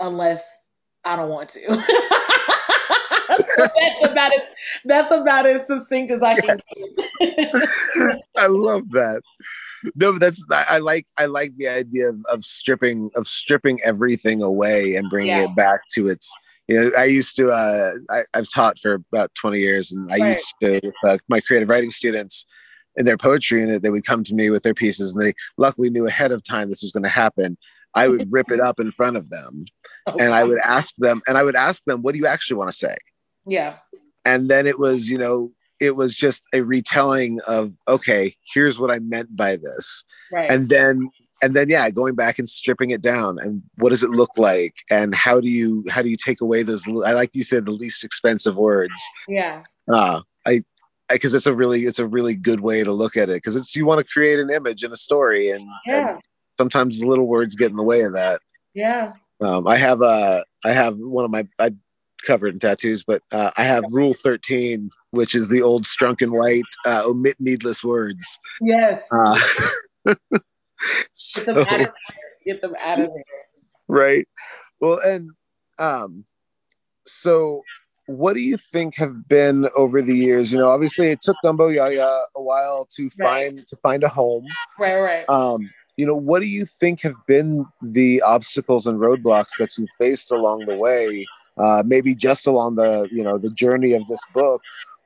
unless 0.00 0.68
I 1.04 1.16
don't 1.16 1.28
want 1.28 1.48
to 1.50 1.60
that's 3.56 4.12
about 4.12 4.32
as 4.34 4.42
that's 4.84 5.14
about 5.14 5.46
as 5.46 5.66
succinct 5.66 6.10
as 6.10 6.22
I 6.22 6.38
can. 6.40 6.58
I 8.36 8.46
love 8.46 8.88
that. 8.90 9.22
No, 9.94 10.12
but 10.12 10.20
that's 10.20 10.44
I, 10.50 10.64
I, 10.68 10.78
like 10.78 11.06
I 11.18 11.26
like 11.26 11.56
the 11.56 11.68
idea 11.68 12.08
of, 12.10 12.24
of 12.26 12.44
stripping 12.44 13.10
of 13.16 13.26
stripping 13.26 13.80
everything 13.82 14.42
away 14.42 14.96
and 14.96 15.10
bringing 15.10 15.30
yeah. 15.30 15.44
it 15.44 15.56
back 15.56 15.80
to 15.94 16.08
its. 16.08 16.32
You 16.68 16.80
know, 16.80 16.90
I 16.96 17.04
used 17.04 17.36
to. 17.36 17.50
Uh, 17.50 17.92
I, 18.10 18.22
have 18.34 18.46
taught 18.54 18.78
for 18.78 18.94
about 18.94 19.34
twenty 19.34 19.58
years, 19.58 19.92
and 19.92 20.10
I 20.12 20.18
right. 20.18 20.32
used 20.34 20.54
to 20.62 20.80
with 20.82 20.94
uh, 21.04 21.18
my 21.28 21.40
creative 21.40 21.68
writing 21.68 21.90
students 21.90 22.46
in 22.96 23.04
their 23.04 23.16
poetry, 23.16 23.62
and 23.62 23.82
they 23.82 23.90
would 23.90 24.06
come 24.06 24.22
to 24.24 24.34
me 24.34 24.50
with 24.50 24.62
their 24.62 24.74
pieces, 24.74 25.12
and 25.12 25.22
they 25.22 25.32
luckily 25.58 25.90
knew 25.90 26.06
ahead 26.06 26.30
of 26.30 26.44
time 26.44 26.68
this 26.70 26.82
was 26.82 26.92
going 26.92 27.02
to 27.02 27.08
happen. 27.08 27.56
I 27.94 28.08
would 28.08 28.32
rip 28.32 28.50
it 28.50 28.60
up 28.60 28.80
in 28.80 28.92
front 28.92 29.16
of 29.16 29.28
them, 29.28 29.64
okay. 30.08 30.24
and 30.24 30.34
I 30.34 30.44
would 30.44 30.60
ask 30.60 30.94
them, 30.96 31.20
and 31.26 31.36
I 31.36 31.42
would 31.42 31.56
ask 31.56 31.82
them, 31.84 32.02
"What 32.02 32.12
do 32.12 32.18
you 32.18 32.26
actually 32.26 32.58
want 32.58 32.70
to 32.70 32.76
say?" 32.76 32.96
Yeah. 33.46 33.76
And 34.24 34.48
then 34.48 34.66
it 34.66 34.78
was, 34.78 35.10
you 35.10 35.18
know, 35.18 35.52
it 35.80 35.96
was 35.96 36.14
just 36.14 36.44
a 36.52 36.60
retelling 36.62 37.40
of, 37.46 37.72
okay, 37.88 38.36
here's 38.54 38.78
what 38.78 38.90
I 38.90 39.00
meant 39.00 39.36
by 39.36 39.56
this. 39.56 40.04
Right. 40.30 40.50
And 40.50 40.68
then 40.68 41.10
and 41.42 41.56
then 41.56 41.68
yeah, 41.68 41.90
going 41.90 42.14
back 42.14 42.38
and 42.38 42.48
stripping 42.48 42.90
it 42.90 43.02
down 43.02 43.38
and 43.40 43.62
what 43.78 43.90
does 43.90 44.04
it 44.04 44.10
look 44.10 44.30
like 44.36 44.76
and 44.90 45.12
how 45.12 45.40
do 45.40 45.50
you 45.50 45.84
how 45.90 46.00
do 46.00 46.08
you 46.08 46.16
take 46.16 46.40
away 46.40 46.62
those 46.62 46.86
I 46.86 47.12
like 47.12 47.30
you 47.32 47.42
said 47.42 47.64
the 47.64 47.72
least 47.72 48.04
expensive 48.04 48.56
words. 48.56 48.94
Yeah. 49.26 49.64
Uh 49.92 50.20
I 50.46 50.62
because 51.08 51.34
it's 51.34 51.46
a 51.46 51.54
really 51.54 51.82
it's 51.82 51.98
a 51.98 52.06
really 52.06 52.36
good 52.36 52.60
way 52.60 52.84
to 52.84 52.92
look 52.92 53.16
at 53.16 53.28
it 53.28 53.36
because 53.36 53.56
it's 53.56 53.74
you 53.74 53.84
want 53.84 53.98
to 53.98 54.12
create 54.12 54.38
an 54.38 54.50
image 54.50 54.84
and 54.84 54.92
a 54.92 54.96
story 54.96 55.50
and, 55.50 55.66
yeah. 55.84 56.10
and 56.10 56.20
sometimes 56.58 57.04
little 57.04 57.26
words 57.26 57.56
get 57.56 57.70
in 57.70 57.76
the 57.76 57.82
way 57.82 58.02
of 58.02 58.12
that. 58.12 58.40
Yeah. 58.72 59.14
Um, 59.40 59.66
I 59.66 59.76
have 59.76 60.00
a 60.00 60.44
I 60.64 60.72
have 60.72 60.96
one 60.96 61.24
of 61.24 61.30
my 61.32 61.46
I 61.58 61.72
covered 62.22 62.54
in 62.54 62.58
tattoos, 62.58 63.04
but 63.04 63.22
uh, 63.32 63.50
I 63.56 63.64
have 63.64 63.84
Rule 63.90 64.14
13, 64.14 64.90
which 65.10 65.34
is 65.34 65.48
the 65.48 65.62
old 65.62 65.84
Strunk 65.84 66.22
and 66.22 66.32
White 66.32 66.62
uh, 66.84 67.02
omit 67.04 67.36
needless 67.38 67.84
words. 67.84 68.24
Yes. 68.60 69.02
Uh, 69.12 69.38
so, 71.12 71.44
Get 71.44 71.46
them 71.46 71.58
out 71.58 71.80
of 71.80 71.86
there. 71.86 71.94
Get 72.46 72.60
them 72.60 72.74
out 72.80 73.00
of 73.00 73.06
there. 73.06 73.24
right. 73.88 74.26
Well, 74.80 75.00
and 75.04 75.30
um, 75.78 76.24
so 77.06 77.62
what 78.06 78.34
do 78.34 78.40
you 78.40 78.56
think 78.56 78.96
have 78.96 79.28
been 79.28 79.68
over 79.76 80.02
the 80.02 80.16
years? 80.16 80.52
You 80.52 80.58
know, 80.58 80.68
obviously 80.68 81.08
it 81.08 81.20
took 81.20 81.36
Gumbo 81.42 81.68
Yaya 81.68 82.08
a 82.34 82.42
while 82.42 82.88
to 82.96 83.10
right. 83.18 83.46
find 83.46 83.66
to 83.66 83.76
find 83.76 84.02
a 84.02 84.08
home. 84.08 84.44
Right, 84.78 85.00
right. 85.00 85.28
Um, 85.28 85.70
you 85.96 86.06
know, 86.06 86.16
what 86.16 86.40
do 86.40 86.46
you 86.46 86.64
think 86.64 87.02
have 87.02 87.14
been 87.26 87.66
the 87.82 88.22
obstacles 88.22 88.86
and 88.86 88.98
roadblocks 88.98 89.58
that 89.58 89.76
you 89.78 89.86
faced 89.98 90.32
along 90.32 90.64
the 90.66 90.76
way? 90.76 91.26
Uh, 91.58 91.82
maybe 91.86 92.14
just 92.14 92.46
along 92.46 92.76
the 92.76 93.08
you 93.12 93.22
know 93.22 93.38
the 93.38 93.50
journey 93.50 93.92
of 93.92 94.06
this 94.08 94.24
book, 94.32 94.62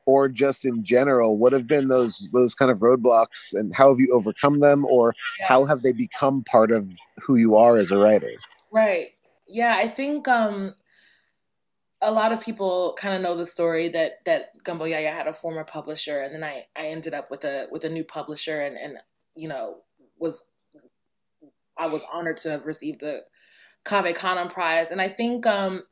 or 0.07 0.29
just 0.29 0.65
in 0.65 0.85
general, 0.85 1.37
what 1.37 1.53
have 1.53 1.67
been 1.67 1.89
those 1.89 2.31
those 2.33 2.55
kind 2.55 2.71
of 2.71 2.79
roadblocks, 2.79 3.53
and 3.53 3.75
how 3.75 3.89
have 3.89 3.99
you 3.99 4.13
overcome 4.13 4.61
them, 4.61 4.85
or 4.87 5.15
how 5.43 5.65
have 5.65 5.83
they 5.83 5.93
become 5.93 6.45
part 6.45 6.71
of 6.71 6.89
who 7.21 7.37
you 7.37 7.57
are 7.57 7.77
as 7.77 7.91
a 7.91 7.99
writer? 7.99 8.33
Right. 8.71 9.09
Yeah, 9.49 9.77
I 9.77 9.89
think 9.89 10.29
um, 10.29 10.75
a 12.03 12.13
lot 12.13 12.33
of 12.33 12.43
people 12.43 12.97
kind 12.99 13.15
of 13.15 13.23
know 13.23 13.37
the 13.37 13.47
story 13.47 13.89
that 13.89 14.25
that 14.25 14.51
Gumbo 14.63 14.85
Yaya 14.85 15.11
had 15.11 15.27
a 15.27 15.35
former 15.35 15.65
publisher, 15.65 16.21
and 16.21 16.33
then 16.33 16.45
I 16.45 16.67
I 16.77 16.87
ended 16.87 17.15
up 17.15 17.31
with 17.31 17.45
a 17.45 17.67
with 17.73 17.85
a 17.85 17.91
new 17.91 18.05
publisher, 18.05 18.61
and 18.61 18.77
and 18.77 18.99
you 19.35 19.49
know 19.49 19.79
was 20.19 20.45
I 21.77 21.89
was 21.89 22.05
honored 22.13 22.39
to 22.39 22.51
have 22.51 22.67
received 22.67 23.01
the 23.01 23.21
Cave 23.85 24.15
Canem 24.15 24.49
Prize, 24.49 24.91
and 24.91 25.01
I 25.01 25.09
think 25.09 25.47
um, 25.47 25.83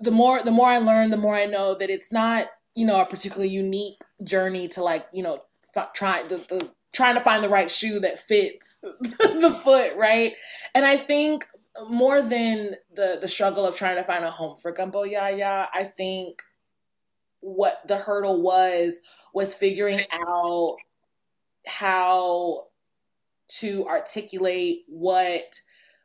the 0.00 0.10
more 0.10 0.42
the 0.42 0.50
more 0.50 0.68
I 0.68 0.78
learn, 0.78 1.10
the 1.10 1.16
more 1.16 1.34
I 1.34 1.46
know 1.46 1.74
that 1.74 1.90
it's 1.90 2.12
not 2.12 2.46
you 2.74 2.86
know 2.86 3.00
a 3.00 3.06
particularly 3.06 3.48
unique 3.52 4.02
journey 4.24 4.68
to 4.68 4.82
like 4.82 5.06
you 5.12 5.22
know 5.22 5.38
f- 5.76 5.92
try 5.92 6.22
the, 6.22 6.38
the 6.48 6.70
trying 6.92 7.14
to 7.14 7.20
find 7.20 7.42
the 7.42 7.48
right 7.48 7.70
shoe 7.70 8.00
that 8.00 8.18
fits 8.20 8.80
the 9.00 9.60
foot, 9.64 9.96
right? 9.96 10.34
And 10.74 10.84
I 10.84 10.96
think 10.96 11.46
more 11.88 12.22
than 12.22 12.76
the 12.94 13.18
the 13.20 13.28
struggle 13.28 13.66
of 13.66 13.76
trying 13.76 13.96
to 13.96 14.02
find 14.02 14.24
a 14.24 14.30
home 14.30 14.56
for 14.56 14.72
Gumbo 14.72 15.04
Yaya, 15.04 15.68
I 15.74 15.84
think 15.84 16.42
what 17.40 17.82
the 17.88 17.96
hurdle 17.96 18.40
was 18.42 19.00
was 19.34 19.54
figuring 19.54 20.00
out 20.12 20.76
how 21.66 22.66
to 23.48 23.86
articulate 23.86 24.84
what 24.88 25.54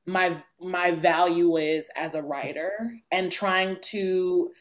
my 0.07 0.37
my 0.59 0.91
value 0.91 1.57
is 1.57 1.89
as 1.95 2.15
a 2.15 2.23
writer 2.23 2.71
and 3.11 3.31
trying 3.31 3.77
to 3.81 4.51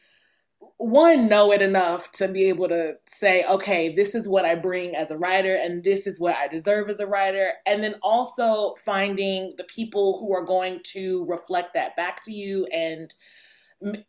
one 0.78 1.28
know 1.28 1.52
it 1.52 1.62
enough 1.62 2.10
to 2.12 2.28
be 2.28 2.48
able 2.48 2.68
to 2.68 2.94
say 3.06 3.44
okay 3.44 3.94
this 3.94 4.14
is 4.14 4.28
what 4.28 4.44
i 4.44 4.54
bring 4.54 4.94
as 4.94 5.10
a 5.10 5.16
writer 5.16 5.54
and 5.54 5.84
this 5.84 6.06
is 6.06 6.20
what 6.20 6.36
i 6.36 6.48
deserve 6.48 6.90
as 6.90 7.00
a 7.00 7.06
writer. 7.06 7.52
And 7.64 7.82
then 7.82 7.94
also 8.02 8.74
finding 8.74 9.54
the 9.56 9.64
people 9.64 10.18
who 10.18 10.34
are 10.34 10.44
going 10.44 10.80
to 10.92 11.24
reflect 11.26 11.74
that 11.74 11.96
back 11.96 12.22
to 12.24 12.32
you 12.32 12.66
and 12.66 13.14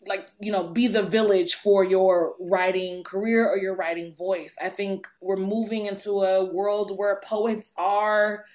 like 0.05 0.29
you 0.39 0.51
know 0.51 0.69
be 0.69 0.87
the 0.87 1.03
village 1.03 1.55
for 1.55 1.83
your 1.83 2.35
writing 2.39 3.03
career 3.03 3.47
or 3.47 3.57
your 3.57 3.75
writing 3.75 4.15
voice. 4.15 4.55
I 4.61 4.69
think 4.69 5.07
we're 5.21 5.35
moving 5.35 5.85
into 5.85 6.21
a 6.21 6.45
world 6.45 6.97
where 6.97 7.21
poets 7.23 7.73
are 7.77 8.45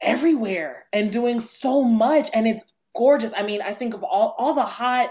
everywhere 0.00 0.84
and 0.92 1.10
doing 1.10 1.40
so 1.40 1.82
much 1.82 2.28
and 2.34 2.46
it's 2.46 2.64
gorgeous 2.94 3.32
i 3.36 3.42
mean 3.42 3.62
i 3.62 3.72
think 3.72 3.94
of 3.94 4.04
all 4.04 4.34
all 4.38 4.54
the 4.54 4.62
hot 4.62 5.10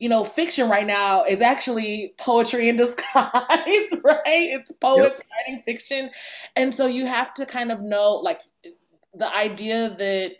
you 0.00 0.08
know, 0.08 0.24
fiction 0.24 0.68
right 0.68 0.86
now 0.86 1.24
is 1.24 1.42
actually 1.42 2.14
poetry 2.18 2.68
in 2.68 2.76
disguise, 2.76 3.04
right? 4.02 4.24
It's 4.24 4.72
poets 4.72 5.20
yep. 5.20 5.28
writing 5.30 5.62
fiction. 5.64 6.10
And 6.56 6.74
so 6.74 6.86
you 6.86 7.06
have 7.06 7.32
to 7.34 7.46
kind 7.46 7.70
of 7.70 7.82
know, 7.82 8.14
like, 8.14 8.40
the 9.12 9.32
idea 9.32 9.94
that 9.98 10.36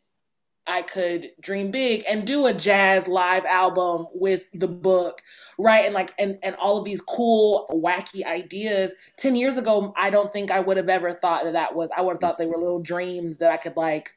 I 0.66 0.82
could 0.82 1.30
dream 1.40 1.70
big 1.70 2.04
and 2.08 2.26
do 2.26 2.46
a 2.46 2.54
jazz 2.54 3.08
live 3.08 3.44
album 3.44 4.06
with 4.14 4.48
the 4.52 4.68
book, 4.68 5.20
right? 5.58 5.84
And 5.84 5.94
like, 5.94 6.12
and, 6.18 6.38
and 6.42 6.54
all 6.56 6.78
of 6.78 6.84
these 6.84 7.00
cool, 7.00 7.66
wacky 7.72 8.24
ideas. 8.24 8.94
10 9.18 9.34
years 9.36 9.56
ago, 9.56 9.92
I 9.96 10.10
don't 10.10 10.32
think 10.32 10.50
I 10.50 10.60
would 10.60 10.76
have 10.76 10.88
ever 10.88 11.12
thought 11.12 11.44
that 11.44 11.54
that 11.54 11.74
was, 11.74 11.90
I 11.96 12.02
would 12.02 12.12
have 12.12 12.20
thought 12.20 12.38
they 12.38 12.46
were 12.46 12.58
little 12.58 12.82
dreams 12.82 13.38
that 13.38 13.50
I 13.50 13.56
could 13.56 13.76
like 13.76 14.10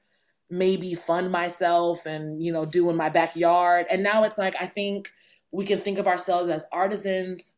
maybe 0.50 0.94
fund 0.94 1.32
myself 1.32 2.06
and, 2.06 2.44
you 2.44 2.52
know, 2.52 2.66
do 2.66 2.90
in 2.90 2.96
my 2.96 3.10
backyard. 3.10 3.88
And 3.90 4.04
now 4.04 4.24
it's 4.24 4.38
like, 4.38 4.56
I 4.62 4.68
think 4.68 5.10
we 5.52 5.66
can 5.66 5.80
think 5.80 5.98
of 5.98 6.08
ourselves 6.08 6.50
as 6.50 6.66
artisans 6.72 7.54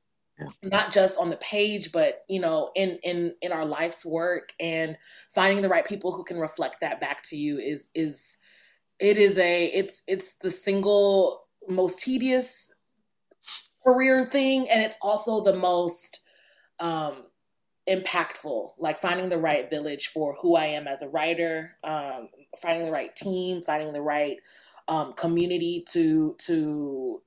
not 0.63 0.91
just 0.91 1.17
on 1.17 1.29
the 1.29 1.37
page 1.37 1.91
but 1.91 2.25
you 2.27 2.39
know 2.39 2.69
in 2.75 2.99
in 3.03 3.33
in 3.41 3.51
our 3.51 3.65
life's 3.65 4.05
work 4.05 4.51
and 4.59 4.97
finding 5.33 5.61
the 5.61 5.69
right 5.69 5.85
people 5.85 6.11
who 6.11 6.23
can 6.23 6.37
reflect 6.37 6.81
that 6.81 6.99
back 6.99 7.23
to 7.23 7.37
you 7.37 7.57
is 7.57 7.87
is 7.95 8.37
it 8.99 9.17
is 9.17 9.37
a 9.37 9.65
it's 9.65 10.03
it's 10.07 10.35
the 10.41 10.49
single 10.49 11.45
most 11.67 12.01
tedious 12.01 12.73
career 13.83 14.25
thing 14.25 14.69
and 14.69 14.81
it's 14.81 14.97
also 15.01 15.43
the 15.43 15.55
most 15.55 16.27
um 16.79 17.23
impactful 17.87 18.71
like 18.79 18.99
finding 18.99 19.29
the 19.29 19.37
right 19.37 19.69
village 19.69 20.07
for 20.07 20.35
who 20.41 20.55
i 20.55 20.65
am 20.65 20.87
as 20.87 21.01
a 21.01 21.09
writer 21.09 21.77
um 21.83 22.27
finding 22.59 22.85
the 22.85 22.91
right 22.91 23.15
team 23.15 23.61
finding 23.61 23.93
the 23.93 24.01
right 24.01 24.37
um 24.87 25.13
community 25.13 25.83
to 25.87 26.35
to 26.39 27.21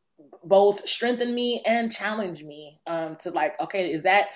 both 0.44 0.86
strengthen 0.88 1.34
me 1.34 1.62
and 1.66 1.92
challenge 1.92 2.42
me 2.42 2.80
um, 2.86 3.16
to 3.16 3.30
like 3.30 3.60
okay 3.60 3.90
is 3.90 4.02
that 4.02 4.28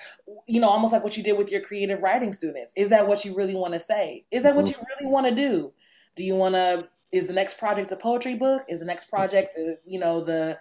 you 0.47 0.59
know 0.59 0.69
almost 0.69 0.93
like 0.93 1.03
what 1.03 1.17
you 1.17 1.23
did 1.23 1.37
with 1.37 1.51
your 1.51 1.61
creative 1.61 2.01
writing 2.01 2.33
students. 2.33 2.73
Is 2.75 2.89
that 2.89 3.07
what 3.07 3.25
you 3.25 3.35
really 3.35 3.55
want 3.55 3.73
to 3.73 3.79
say? 3.79 4.25
Is 4.31 4.43
that 4.43 4.49
mm-hmm. 4.49 4.57
what 4.61 4.69
you 4.69 4.77
really 4.77 5.11
want 5.11 5.27
to 5.27 5.35
do? 5.35 5.73
Do 6.15 6.23
you 6.23 6.35
want 6.35 6.55
to 6.55 6.87
is 7.13 7.27
the 7.27 7.33
next 7.33 7.57
project 7.57 7.91
a 7.91 7.95
poetry 7.95 8.35
book 8.35 8.63
is 8.67 8.79
the 8.79 8.85
next 8.85 9.05
project 9.05 9.57
uh, 9.57 9.73
you 9.85 9.99
know 9.99 10.19
the 10.19 10.57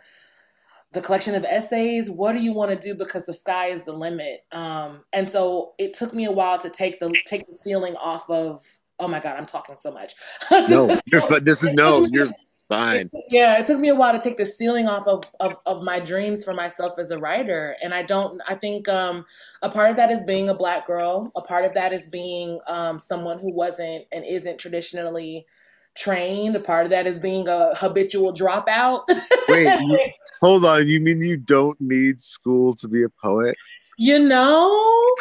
the 0.93 1.01
collection 1.01 1.35
of 1.35 1.45
essays 1.45 2.11
what 2.11 2.33
do 2.33 2.43
you 2.43 2.53
want 2.53 2.71
to 2.71 2.77
do 2.77 2.95
because 2.95 3.25
the 3.25 3.33
sky 3.33 3.67
is 3.67 3.85
the 3.85 3.93
limit 3.93 4.45
um, 4.53 5.01
and 5.13 5.29
so 5.29 5.73
it 5.79 5.95
took 5.95 6.15
me 6.15 6.25
a 6.25 6.33
while 6.33 6.59
to 6.59 6.71
take 6.71 7.01
the 7.01 7.13
take 7.27 7.47
the 7.47 7.55
ceiling 7.55 7.97
off 7.97 8.29
of 8.31 8.61
oh 9.01 9.09
my 9.09 9.19
god 9.19 9.37
i'm 9.37 9.47
talking 9.47 9.75
so 9.75 9.91
much 9.91 10.15
no 10.51 10.97
you're, 11.07 11.41
this 11.41 11.65
is 11.65 11.73
no 11.73 12.05
you're 12.11 12.29
fine. 12.73 13.11
yeah, 13.29 13.59
it 13.59 13.67
took 13.67 13.79
me 13.79 13.89
a 13.89 13.95
while 13.95 14.13
to 14.13 14.19
take 14.19 14.39
the 14.39 14.47
ceiling 14.47 14.89
off 14.89 15.07
of, 15.07 15.25
of, 15.41 15.57
of 15.67 15.83
my 15.83 16.01
dreams 16.01 16.43
for 16.43 16.55
myself 16.55 16.99
as 16.99 17.11
a 17.11 17.19
writer. 17.19 17.77
And 17.83 17.93
I 17.93 18.03
don't, 18.03 18.41
I 18.49 18.55
think 18.55 18.89
um, 18.89 19.27
a 19.61 19.69
part 19.69 19.91
of 19.91 19.97
that 19.97 20.11
is 20.11 20.23
being 20.23 20.49
a 20.49 20.55
black 20.55 20.87
girl. 20.87 21.31
A 21.37 21.43
part 21.43 21.65
of 21.65 21.75
that 21.75 21.93
is 21.93 22.09
being 22.09 22.61
um, 22.67 22.99
someone 22.99 23.39
who 23.39 23.53
wasn't 23.53 24.07
and 24.11 24.25
isn't 24.25 24.59
traditionally 24.59 25.47
trained. 25.95 26.57
A 26.57 26.61
part 26.61 26.85
of 26.85 26.91
that 26.91 27.07
is 27.07 27.19
being 27.19 27.49
a 27.49 27.75
habitual 27.75 28.33
dropout. 28.33 29.05
Wait, 29.49 29.81
you, 29.81 29.99
hold 30.41 30.65
on. 30.65 30.89
You 30.89 31.01
mean 31.01 31.21
you 31.21 31.37
don't 31.37 31.81
need 31.81 32.21
school 32.21 32.75
to 32.77 32.89
be 32.89 33.03
a 33.03 33.09
poet? 33.09 33.57
You 33.99 34.19
know, 34.19 35.15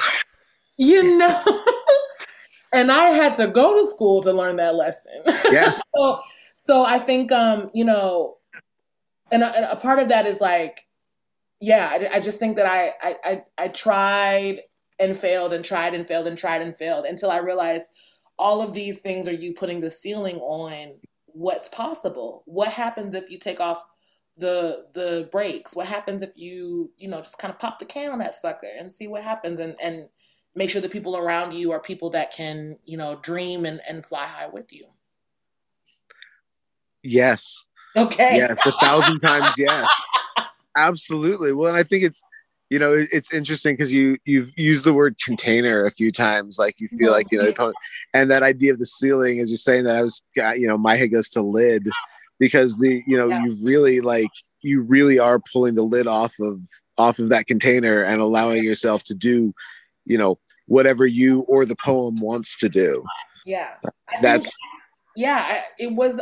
you 0.78 1.18
know. 1.18 1.44
and 2.74 2.92
I 2.92 3.12
had 3.12 3.36
to 3.36 3.48
go 3.48 3.80
to 3.80 3.88
school 3.88 4.22
to 4.22 4.34
learn 4.34 4.56
that 4.58 4.76
lesson. 4.76 5.22
Yes. 5.26 5.82
so, 5.96 6.20
so 6.54 6.84
I 6.84 7.00
think, 7.00 7.32
um, 7.32 7.70
you 7.74 7.86
know, 7.86 8.38
and 9.32 9.44
a, 9.44 9.56
and 9.56 9.66
a 9.66 9.76
part 9.76 10.00
of 10.00 10.10
that 10.10 10.26
is 10.26 10.42
like, 10.42 10.88
yeah, 11.60 11.90
I, 11.92 12.18
I 12.18 12.20
just 12.20 12.40
think 12.40 12.56
that 12.56 12.66
I, 12.66 12.94
I, 13.02 13.16
I, 13.24 13.44
I 13.58 13.68
tried 13.68 14.62
and 15.00 15.16
failed 15.16 15.54
and 15.54 15.64
tried 15.64 15.94
and 15.94 16.08
failed 16.08 16.28
and 16.28 16.38
tried 16.38 16.62
and 16.62 16.78
failed 16.78 17.06
until 17.06 17.30
I 17.30 17.38
realized 17.38 17.90
all 18.38 18.62
of 18.62 18.74
these 18.74 19.00
things 19.00 19.28
are 19.28 19.34
you 19.34 19.54
putting 19.54 19.80
the 19.80 19.90
ceiling 19.90 20.38
on 20.38 20.96
what's 21.28 21.68
possible. 21.68 22.44
What 22.46 22.70
happens 22.70 23.14
if 23.16 23.30
you 23.30 23.38
take 23.38 23.60
off 23.60 23.84
the 24.38 24.88
the 24.94 25.30
brakes? 25.32 25.76
What 25.76 25.88
happens 25.88 26.22
if 26.22 26.38
you, 26.38 26.92
you 26.98 27.08
know, 27.08 27.20
just 27.20 27.38
kind 27.38 27.54
of 27.54 27.60
pop 27.60 27.80
the 27.80 27.86
can 27.86 28.12
on 28.12 28.20
that 28.20 28.34
sucker 28.34 28.70
and 28.78 28.92
see 28.92 29.08
what 29.08 29.24
happens 29.24 29.60
and 29.60 29.76
and 29.82 30.08
make 30.56 30.70
sure 30.70 30.82
the 30.82 30.90
people 30.90 31.16
around 31.16 31.54
you 31.54 31.72
are 31.72 31.80
people 31.80 32.10
that 32.12 32.34
can, 32.34 32.78
you 32.86 32.98
know, 32.98 33.20
dream 33.22 33.66
and, 33.66 33.80
and 33.88 34.06
fly 34.06 34.26
high 34.26 34.48
with 34.48 34.74
you. 34.74 34.86
Yes. 37.04 37.64
Okay. 37.96 38.38
Yes, 38.38 38.58
a 38.66 38.72
thousand 38.80 39.20
times 39.24 39.56
yes. 39.58 39.90
Absolutely. 40.76 41.52
Well, 41.52 41.70
and 41.70 41.78
I 41.78 41.84
think 41.84 42.04
it's 42.04 42.22
you 42.72 42.80
know 42.80 43.06
it's 43.12 43.34
interesting 43.34 43.76
because 43.76 43.94
you 43.94 44.18
you've 44.26 44.50
used 44.56 44.86
the 44.86 44.94
word 44.94 45.16
container 45.24 45.86
a 45.86 45.92
few 45.92 46.12
times 46.12 46.58
like 46.58 46.80
you 46.80 46.88
feel 46.98 47.12
like 47.12 47.28
you 47.30 47.38
know 47.38 47.52
mm-hmm. 47.52 47.72
and 48.14 48.32
that 48.32 48.44
idea 48.44 48.72
of 48.72 48.80
the 48.80 48.86
ceiling 48.86 49.40
as 49.40 49.52
you're 49.52 49.58
saying 49.58 49.84
that 49.84 49.98
i 49.98 50.02
was 50.02 50.24
you 50.36 50.68
know 50.68 50.78
my 50.78 50.96
head 50.96 51.12
goes 51.12 51.28
to 51.28 51.42
lid 51.42 51.88
because 52.40 52.80
the 52.80 53.04
you 53.06 53.18
know 53.18 53.28
yeah. 53.28 53.44
you 53.44 53.58
really 53.62 54.00
like 54.00 54.32
you 54.62 54.82
really 54.82 55.20
are 55.20 55.40
pulling 55.52 55.76
the 55.76 55.84
lid 55.84 56.08
off 56.08 56.34
of 56.40 56.60
off 56.98 57.20
of 57.20 57.30
that 57.30 57.46
container 57.46 58.04
and 58.04 58.22
allowing 58.22 58.64
yourself 58.64 59.04
to 59.04 59.14
do 59.14 59.54
you 60.06 60.18
know 60.18 60.40
whatever 60.68 61.06
you 61.06 61.42
or 61.42 61.66
the 61.66 61.76
poem 61.84 62.16
wants 62.22 62.58
to 62.58 62.70
do. 62.70 63.04
Yeah. 63.46 63.76
That's 64.22 64.56
yeah 65.16 65.64
it 65.78 65.94
was 65.94 66.22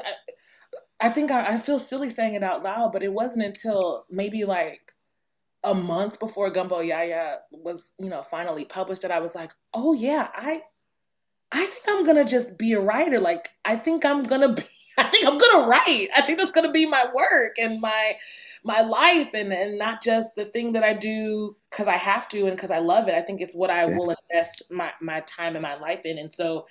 I 0.99 1.09
think 1.09 1.29
I, 1.31 1.53
I 1.53 1.57
feel 1.59 1.79
silly 1.79 2.09
saying 2.09 2.33
it 2.33 2.43
out 2.43 2.63
loud, 2.63 2.91
but 2.91 3.03
it 3.03 3.13
wasn't 3.13 3.45
until 3.45 4.05
maybe 4.09 4.43
like 4.45 4.81
a 5.63 5.73
month 5.73 6.19
before 6.19 6.49
Gumbo 6.49 6.79
Yaya 6.79 7.37
was, 7.51 7.91
you 7.99 8.09
know, 8.09 8.21
finally 8.21 8.65
published 8.65 9.01
that 9.01 9.11
I 9.11 9.19
was 9.19 9.35
like, 9.35 9.51
oh 9.73 9.93
yeah, 9.93 10.29
I 10.33 10.61
I 11.51 11.65
think 11.65 11.83
I'm 11.87 12.05
gonna 12.05 12.25
just 12.25 12.57
be 12.57 12.73
a 12.73 12.79
writer. 12.79 13.19
Like 13.19 13.49
I 13.65 13.75
think 13.75 14.05
I'm 14.05 14.23
gonna 14.23 14.53
be 14.53 14.63
I 14.97 15.03
think 15.03 15.25
I'm 15.25 15.37
gonna 15.37 15.67
write. 15.67 16.09
I 16.15 16.21
think 16.21 16.39
that's 16.39 16.51
gonna 16.51 16.71
be 16.71 16.85
my 16.85 17.05
work 17.13 17.55
and 17.57 17.81
my 17.81 18.17
my 18.63 18.81
life 18.81 19.29
and 19.33 19.51
and 19.53 19.77
not 19.77 20.01
just 20.01 20.35
the 20.35 20.45
thing 20.45 20.73
that 20.73 20.83
I 20.83 20.93
do 20.93 21.55
because 21.69 21.87
I 21.87 21.95
have 21.95 22.27
to 22.29 22.45
and 22.45 22.55
because 22.55 22.71
I 22.71 22.79
love 22.79 23.07
it. 23.07 23.15
I 23.15 23.21
think 23.21 23.41
it's 23.41 23.55
what 23.55 23.69
I 23.69 23.87
yeah. 23.87 23.97
will 23.97 24.15
invest 24.29 24.63
my 24.69 24.91
my 25.01 25.21
time 25.21 25.55
and 25.55 25.63
my 25.63 25.75
life 25.75 26.05
in. 26.05 26.17
And 26.17 26.31
so 26.31 26.67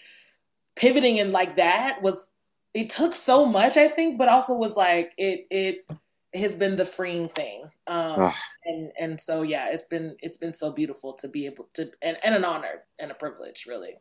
pivoting 0.77 1.17
in 1.17 1.33
like 1.33 1.57
that 1.57 2.03
was 2.03 2.29
it 2.75 2.91
took 2.91 3.13
so 3.13 3.47
much, 3.47 3.77
I 3.77 3.89
think, 3.89 4.19
but 4.19 4.29
also 4.29 4.55
was 4.55 4.77
like 4.77 5.13
it 5.19 5.47
it 5.51 5.87
has 6.35 6.57
been 6.57 6.77
the 6.77 6.85
freeing 6.85 7.29
thing. 7.29 7.71
Um 7.87 8.33
and 8.65 8.93
and 8.99 9.21
so 9.21 9.43
yeah, 9.43 9.69
it's 9.71 9.87
been 9.87 10.17
it's 10.21 10.39
been 10.39 10.55
so 10.55 10.71
beautiful 10.71 11.13
to 11.15 11.29
be 11.29 11.47
able 11.47 11.69
to 11.75 11.91
and, 12.03 12.19
and 12.23 12.35
an 12.35 12.45
honor 12.45 12.85
and 12.99 13.11
a 13.11 13.15
privilege, 13.15 13.67
really. 13.67 13.97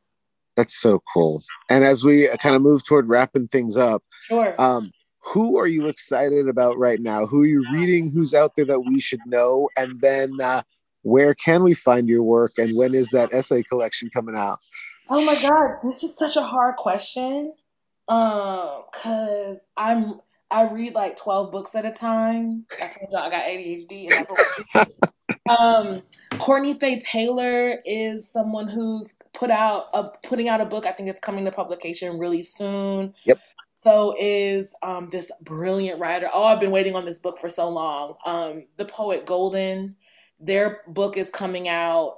That's 0.55 0.75
so 0.75 1.01
cool. 1.13 1.43
And 1.69 1.83
as 1.83 2.03
we 2.03 2.27
kind 2.39 2.55
of 2.55 2.61
move 2.63 2.83
toward 2.83 3.07
wrapping 3.07 3.47
things 3.47 3.77
up, 3.77 4.03
sure. 4.27 4.55
Um, 4.59 4.91
who 5.19 5.57
are 5.57 5.67
you 5.67 5.87
excited 5.87 6.47
about 6.47 6.77
right 6.77 7.01
now? 7.01 7.25
Who 7.25 7.43
are 7.43 7.47
you 7.47 7.65
reading? 7.71 8.09
Who's 8.09 8.33
out 8.33 8.55
there 8.55 8.65
that 8.65 8.81
we 8.81 8.99
should 8.99 9.19
know? 9.25 9.69
And 9.77 10.01
then 10.01 10.31
uh, 10.41 10.61
where 11.01 11.35
can 11.35 11.63
we 11.63 11.73
find 11.73 12.07
your 12.07 12.23
work? 12.23 12.53
And 12.57 12.77
when 12.77 12.93
is 12.93 13.11
that 13.11 13.33
essay 13.33 13.63
collection 13.63 14.09
coming 14.09 14.35
out? 14.37 14.59
Oh 15.09 15.25
my 15.25 15.35
God, 15.35 15.77
this 15.83 16.03
is 16.03 16.17
such 16.17 16.37
a 16.37 16.41
hard 16.41 16.75
question. 16.77 17.53
Um, 18.07 18.83
cause 18.93 19.67
I'm 19.75 20.21
I 20.49 20.71
read 20.71 20.95
like 20.95 21.15
twelve 21.15 21.51
books 21.51 21.75
at 21.75 21.85
a 21.85 21.91
time. 21.91 22.65
I 22.81 22.87
told 22.87 23.11
y'all 23.11 23.21
I 23.21 23.29
got 23.29 23.43
ADHD, 23.43 24.03
and 24.03 24.11
that's 24.11 24.29
what 24.73 24.87
um, 25.49 26.01
Courtney 26.39 26.73
Faye 26.73 26.99
Taylor 26.99 27.79
is 27.85 28.29
someone 28.29 28.67
who's 28.67 29.13
put 29.33 29.49
out 29.49 29.87
a 29.93 30.09
putting 30.23 30.49
out 30.49 30.61
a 30.61 30.65
book. 30.65 30.85
I 30.85 30.91
think 30.91 31.09
it's 31.09 31.19
coming 31.19 31.45
to 31.45 31.51
publication 31.51 32.17
really 32.19 32.43
soon. 32.43 33.13
Yep. 33.25 33.39
So 33.77 34.15
is 34.19 34.75
um, 34.81 35.09
this 35.09 35.31
brilliant 35.41 35.99
writer. 35.99 36.29
Oh, 36.33 36.43
I've 36.43 36.59
been 36.59 36.71
waiting 36.71 36.95
on 36.95 37.05
this 37.05 37.19
book 37.19 37.37
for 37.37 37.47
so 37.47 37.69
long. 37.69 38.15
Um, 38.25 38.65
the 38.77 38.85
poet 38.85 39.25
Golden, 39.25 39.95
their 40.39 40.81
book 40.87 41.17
is 41.17 41.29
coming 41.29 41.67
out. 41.67 42.17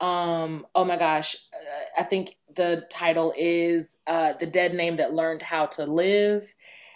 Um, 0.00 0.66
oh 0.74 0.84
my 0.84 0.96
gosh, 0.96 1.36
uh, 1.54 2.00
I 2.00 2.02
think 2.02 2.36
the 2.54 2.86
title 2.90 3.32
is 3.36 3.96
uh, 4.06 4.32
"The 4.32 4.46
Dead 4.46 4.74
Name 4.74 4.96
That 4.96 5.14
Learned 5.14 5.42
How 5.42 5.66
to 5.66 5.86
Live." 5.86 6.52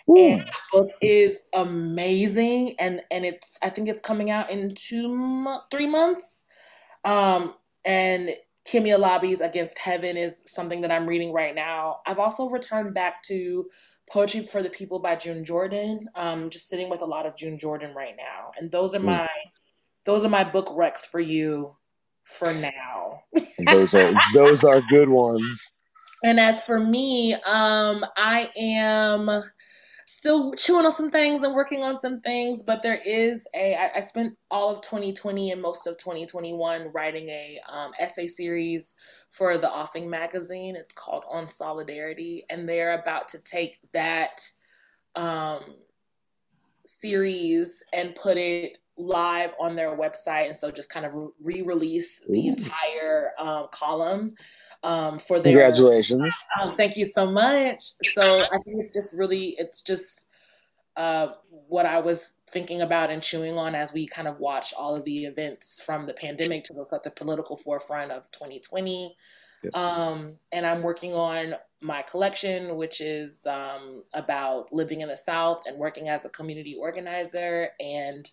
Ooh. 0.09 0.17
And 0.17 0.41
the 0.41 0.53
book 0.73 0.91
is 1.01 1.39
amazing, 1.55 2.77
and 2.79 3.03
and 3.11 3.25
it's 3.25 3.59
I 3.63 3.71
think 3.71 3.89
it's 3.89 4.01
coming 4.01 4.31
out 4.31 4.51
in 4.51 4.75
two 4.75 5.57
three 5.71 5.87
months. 5.87 6.45
Um, 7.05 7.55
and 7.85 8.31
Kemi 8.67 8.97
Alabi's 8.97 9.41
Against 9.41 9.79
Heaven 9.79 10.17
is 10.17 10.43
something 10.47 10.81
that 10.81 10.91
I'm 10.91 11.07
reading 11.07 11.33
right 11.33 11.55
now. 11.55 12.01
I've 12.07 12.19
also 12.19 12.49
returned 12.49 12.95
back 12.95 13.23
to 13.25 13.67
Poetry 14.11 14.47
for 14.47 14.63
the 14.63 14.71
People 14.71 14.99
by 14.99 15.17
June 15.17 15.45
Jordan. 15.45 16.09
Um, 16.15 16.51
just 16.51 16.69
sitting 16.69 16.89
with 16.89 17.01
a 17.01 17.07
lot 17.07 17.27
of 17.27 17.37
June 17.37 17.59
Jordan 17.59 17.95
right 17.95 18.15
now, 18.17 18.53
and 18.59 18.71
those 18.71 18.95
are 18.95 19.01
mm. 19.01 19.05
my 19.05 19.29
those 20.05 20.25
are 20.25 20.29
my 20.29 20.45
book 20.45 20.69
recs 20.69 21.07
for 21.07 21.21
you 21.21 21.77
for 22.25 22.53
now. 22.55 23.23
those 23.67 23.95
are 23.95 24.13
those 24.35 24.65
are 24.65 24.83
good 24.91 25.09
ones. 25.09 25.73
And 26.25 26.41
as 26.41 26.63
for 26.63 26.81
me, 26.81 27.35
um, 27.35 28.05
I 28.17 28.51
am 28.57 29.43
still 30.07 30.53
chewing 30.55 30.87
on 30.87 30.93
some 30.93 31.11
things 31.11 31.43
and 31.43 31.55
working 31.55 31.83
on 31.83 32.01
some 32.01 32.21
things, 32.21 32.63
but 32.63 32.83
there 32.83 33.01
is 33.05 33.47
a. 33.55 33.75
I, 33.75 33.97
I 33.97 34.01
spent 34.01 34.37
all 34.51 34.71
of 34.71 34.81
2020 34.81 35.51
and 35.51 35.61
most 35.61 35.87
of 35.87 35.99
2021 35.99 36.91
writing 36.93 37.29
a 37.29 37.61
um, 37.69 37.91
essay 37.99 38.29
series 38.29 38.95
for 39.31 39.59
the 39.59 39.71
Offing 39.71 40.09
magazine. 40.09 40.77
It's 40.77 40.95
called 40.95 41.25
On 41.29 41.51
Solidarity, 41.51 42.45
and 42.49 42.69
they're 42.69 42.99
about 42.99 43.29
to 43.31 43.43
take 43.43 43.79
that 43.93 44.49
um, 45.17 45.75
series 46.87 47.83
and 47.93 48.15
put 48.15 48.37
it 48.37 48.79
live 48.99 49.55
on 49.61 49.77
their 49.77 49.97
website 49.97 50.47
and 50.47 50.57
so 50.57 50.71
just 50.71 50.91
kind 50.91 51.05
of 51.05 51.15
re-release 51.43 52.23
the 52.31 52.47
entire 52.49 53.33
um, 53.39 53.67
column 53.71 54.35
um, 54.83 55.19
for 55.19 55.39
their 55.39 55.53
congratulations. 55.53 56.33
Um, 56.61 56.77
thank 56.77 56.97
you 56.97 57.05
so 57.05 57.31
much. 57.31 57.83
So 58.13 58.41
I 58.41 58.57
think 58.65 58.79
it's 58.79 58.93
just 58.93 59.15
really, 59.19 59.55
it's 59.59 59.83
just 59.83 60.31
uh, 60.97 61.29
what 61.69 61.85
I 61.85 61.99
was 62.01 62.35
thinking 62.51 62.81
about 62.81 63.11
and 63.11 63.23
chewing 63.23 63.59
on 63.59 63.75
as 63.75 63.93
we 63.93 64.07
kind 64.07 64.27
of 64.27 64.39
watch 64.39 64.73
all 64.79 64.95
of 64.95 65.05
the 65.05 65.27
events 65.27 65.83
from 65.85 66.07
the 66.07 66.15
pandemic 66.15 66.65
to 66.65 66.73
look 66.73 66.93
at 66.93 67.03
the 67.03 67.11
political 67.11 67.57
forefront 67.57 68.13
of 68.13 68.31
2020. 68.31 69.15
Um, 69.75 70.35
and 70.53 70.67
I'm 70.67 70.83
working 70.83 71.13
on 71.13 71.55
my 71.81 72.03
collection, 72.03 72.77
which 72.77 73.01
is 73.01 73.47
um, 73.47 74.03
about 74.15 74.73
living 74.73 75.01
in 75.01 75.09
the 75.09 75.17
South 75.17 75.65
and 75.67 75.79
working 75.79 76.09
as 76.09 76.25
a 76.25 76.31
community 76.31 76.77
organizer, 76.79 77.71
and 77.81 78.31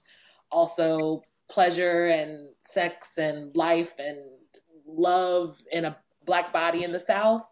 also 0.52 1.24
pleasure 1.50 2.08
and 2.08 2.50
sex 2.66 3.18
and 3.18 3.56
life 3.56 3.94
and 4.00 4.18
love 4.88 5.62
in 5.72 5.86
a 5.86 5.98
black 6.26 6.54
body 6.54 6.84
in 6.84 6.92
the 6.92 7.00
South. 7.00 7.46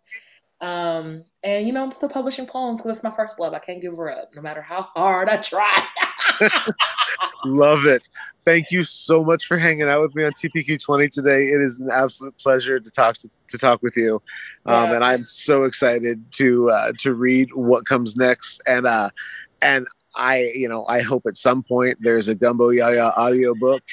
Um, 0.61 1.25
and 1.43 1.65
you 1.65 1.73
know, 1.73 1.83
I'm 1.83 1.91
still 1.91 2.09
publishing 2.09 2.45
poems 2.45 2.79
because 2.79 2.97
it's 2.97 3.03
my 3.03 3.09
first 3.09 3.39
love. 3.39 3.53
I 3.53 3.59
can't 3.59 3.81
give 3.81 3.97
her 3.97 4.11
up, 4.11 4.29
no 4.35 4.41
matter 4.41 4.61
how 4.61 4.89
hard 4.95 5.27
I 5.27 5.37
try. 5.37 5.85
Love 7.45 7.85
it. 7.85 8.09
Thank 8.43 8.71
you 8.71 8.83
so 8.83 9.23
much 9.23 9.45
for 9.45 9.57
hanging 9.57 9.87
out 9.87 10.01
with 10.01 10.15
me 10.15 10.23
on 10.23 10.31
TPQ20 10.31 11.11
today. 11.11 11.49
It 11.49 11.61
is 11.61 11.79
an 11.79 11.89
absolute 11.91 12.35
pleasure 12.39 12.79
to 12.79 12.89
talk 12.89 13.17
to, 13.19 13.29
to 13.49 13.57
talk 13.57 13.83
with 13.83 13.95
you, 13.95 14.21
um, 14.65 14.89
yeah. 14.89 14.95
and 14.95 15.03
I'm 15.03 15.27
so 15.27 15.63
excited 15.63 16.23
to 16.33 16.71
uh, 16.71 16.93
to 16.99 17.13
read 17.13 17.53
what 17.53 17.85
comes 17.85 18.15
next. 18.15 18.61
And 18.65 18.87
uh, 18.87 19.11
and 19.61 19.85
I, 20.15 20.51
you 20.55 20.67
know, 20.67 20.85
I 20.87 21.01
hope 21.01 21.27
at 21.27 21.37
some 21.37 21.61
point 21.61 21.99
there's 22.01 22.29
a 22.29 22.35
Gumbo 22.35 22.69
Yaya 22.69 23.13
audiobook. 23.17 23.83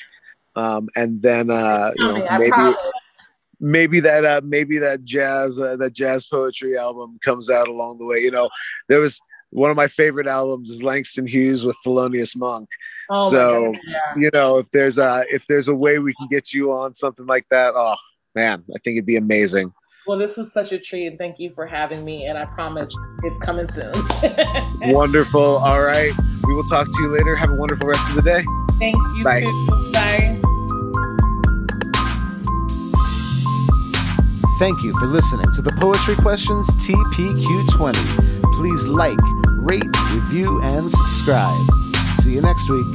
Um, 0.57 0.89
and 0.97 1.23
then 1.23 1.51
uh, 1.51 1.93
you 1.95 2.09
know, 2.09 2.27
maybe 2.39 2.77
maybe 3.61 4.01
that 4.01 4.25
uh, 4.25 4.41
maybe 4.45 4.79
that 4.79 5.05
jazz 5.05 5.61
uh, 5.61 5.77
that 5.77 5.93
jazz 5.93 6.27
poetry 6.27 6.77
album 6.77 7.19
comes 7.23 7.51
out 7.51 7.69
along 7.69 7.99
the 7.99 8.07
way. 8.07 8.19
You 8.19 8.31
know, 8.31 8.51
there 8.89 9.01
was 9.01 9.21
one 9.51 9.71
of 9.71 9.77
my 9.77 9.89
favorite 9.89 10.27
albums 10.27 10.71
is 10.71 10.83
Langston 10.83 11.27
Hughes 11.27 11.65
with 11.65 11.77
Thelonious 11.85 12.37
Monk. 12.37 12.69
Oh 13.11 13.31
so 13.31 13.75
yeah. 13.87 14.15
you 14.17 14.31
know, 14.33 14.59
if 14.59 14.71
there's 14.71 14.99
a 14.99 15.25
if 15.31 15.47
there's 15.47 15.69
a 15.69 15.75
way 15.75 15.99
we 15.99 16.15
can 16.15 16.29
get 16.29 16.53
you 16.53 16.73
on 16.73 16.95
something 16.95 17.27
like 17.27 17.47
that, 17.51 17.75
oh 17.77 17.97
man, 18.35 18.65
I 18.75 18.79
think 18.79 18.97
it'd 18.97 19.07
be 19.07 19.17
amazing. 19.17 19.73
Well, 20.07 20.19
this 20.19 20.37
was 20.39 20.53
such 20.53 20.73
a 20.73 20.79
treat, 20.79 21.07
and 21.07 21.19
thank 21.19 21.39
you 21.39 21.51
for 21.51 21.67
having 21.67 22.05
me. 22.05 22.27
And 22.27 22.39
I 22.39 22.47
promise 22.47 22.91
it's 23.25 23.45
coming 23.45 23.69
soon. 23.69 23.93
wonderful. 24.95 25.59
All 25.59 25.83
right, 25.83 26.13
we 26.47 26.55
will 26.55 26.65
talk 26.65 26.87
to 26.87 27.03
you 27.03 27.09
later. 27.09 27.35
Have 27.37 27.51
a 27.51 27.55
wonderful 27.55 27.89
rest 27.89 28.09
of 28.11 28.17
the 28.17 28.23
day. 28.23 28.43
Thanks. 28.79 29.01
You 29.17 29.25
Bye. 29.25 29.41
Too. 29.41 29.93
Bye. 29.93 30.41
Thank 34.59 34.83
you 34.83 34.93
for 34.95 35.07
listening 35.07 35.47
to 35.53 35.63
the 35.63 35.71
Poetry 35.79 36.17
Questions 36.17 36.67
TPQ20. 36.85 38.38
Please 38.59 38.88
like, 38.88 39.21
rate, 39.51 39.85
review, 40.12 40.61
and 40.62 40.85
subscribe. 40.85 41.71
See 42.16 42.33
you 42.33 42.40
next 42.40 42.68
week. 42.68 42.87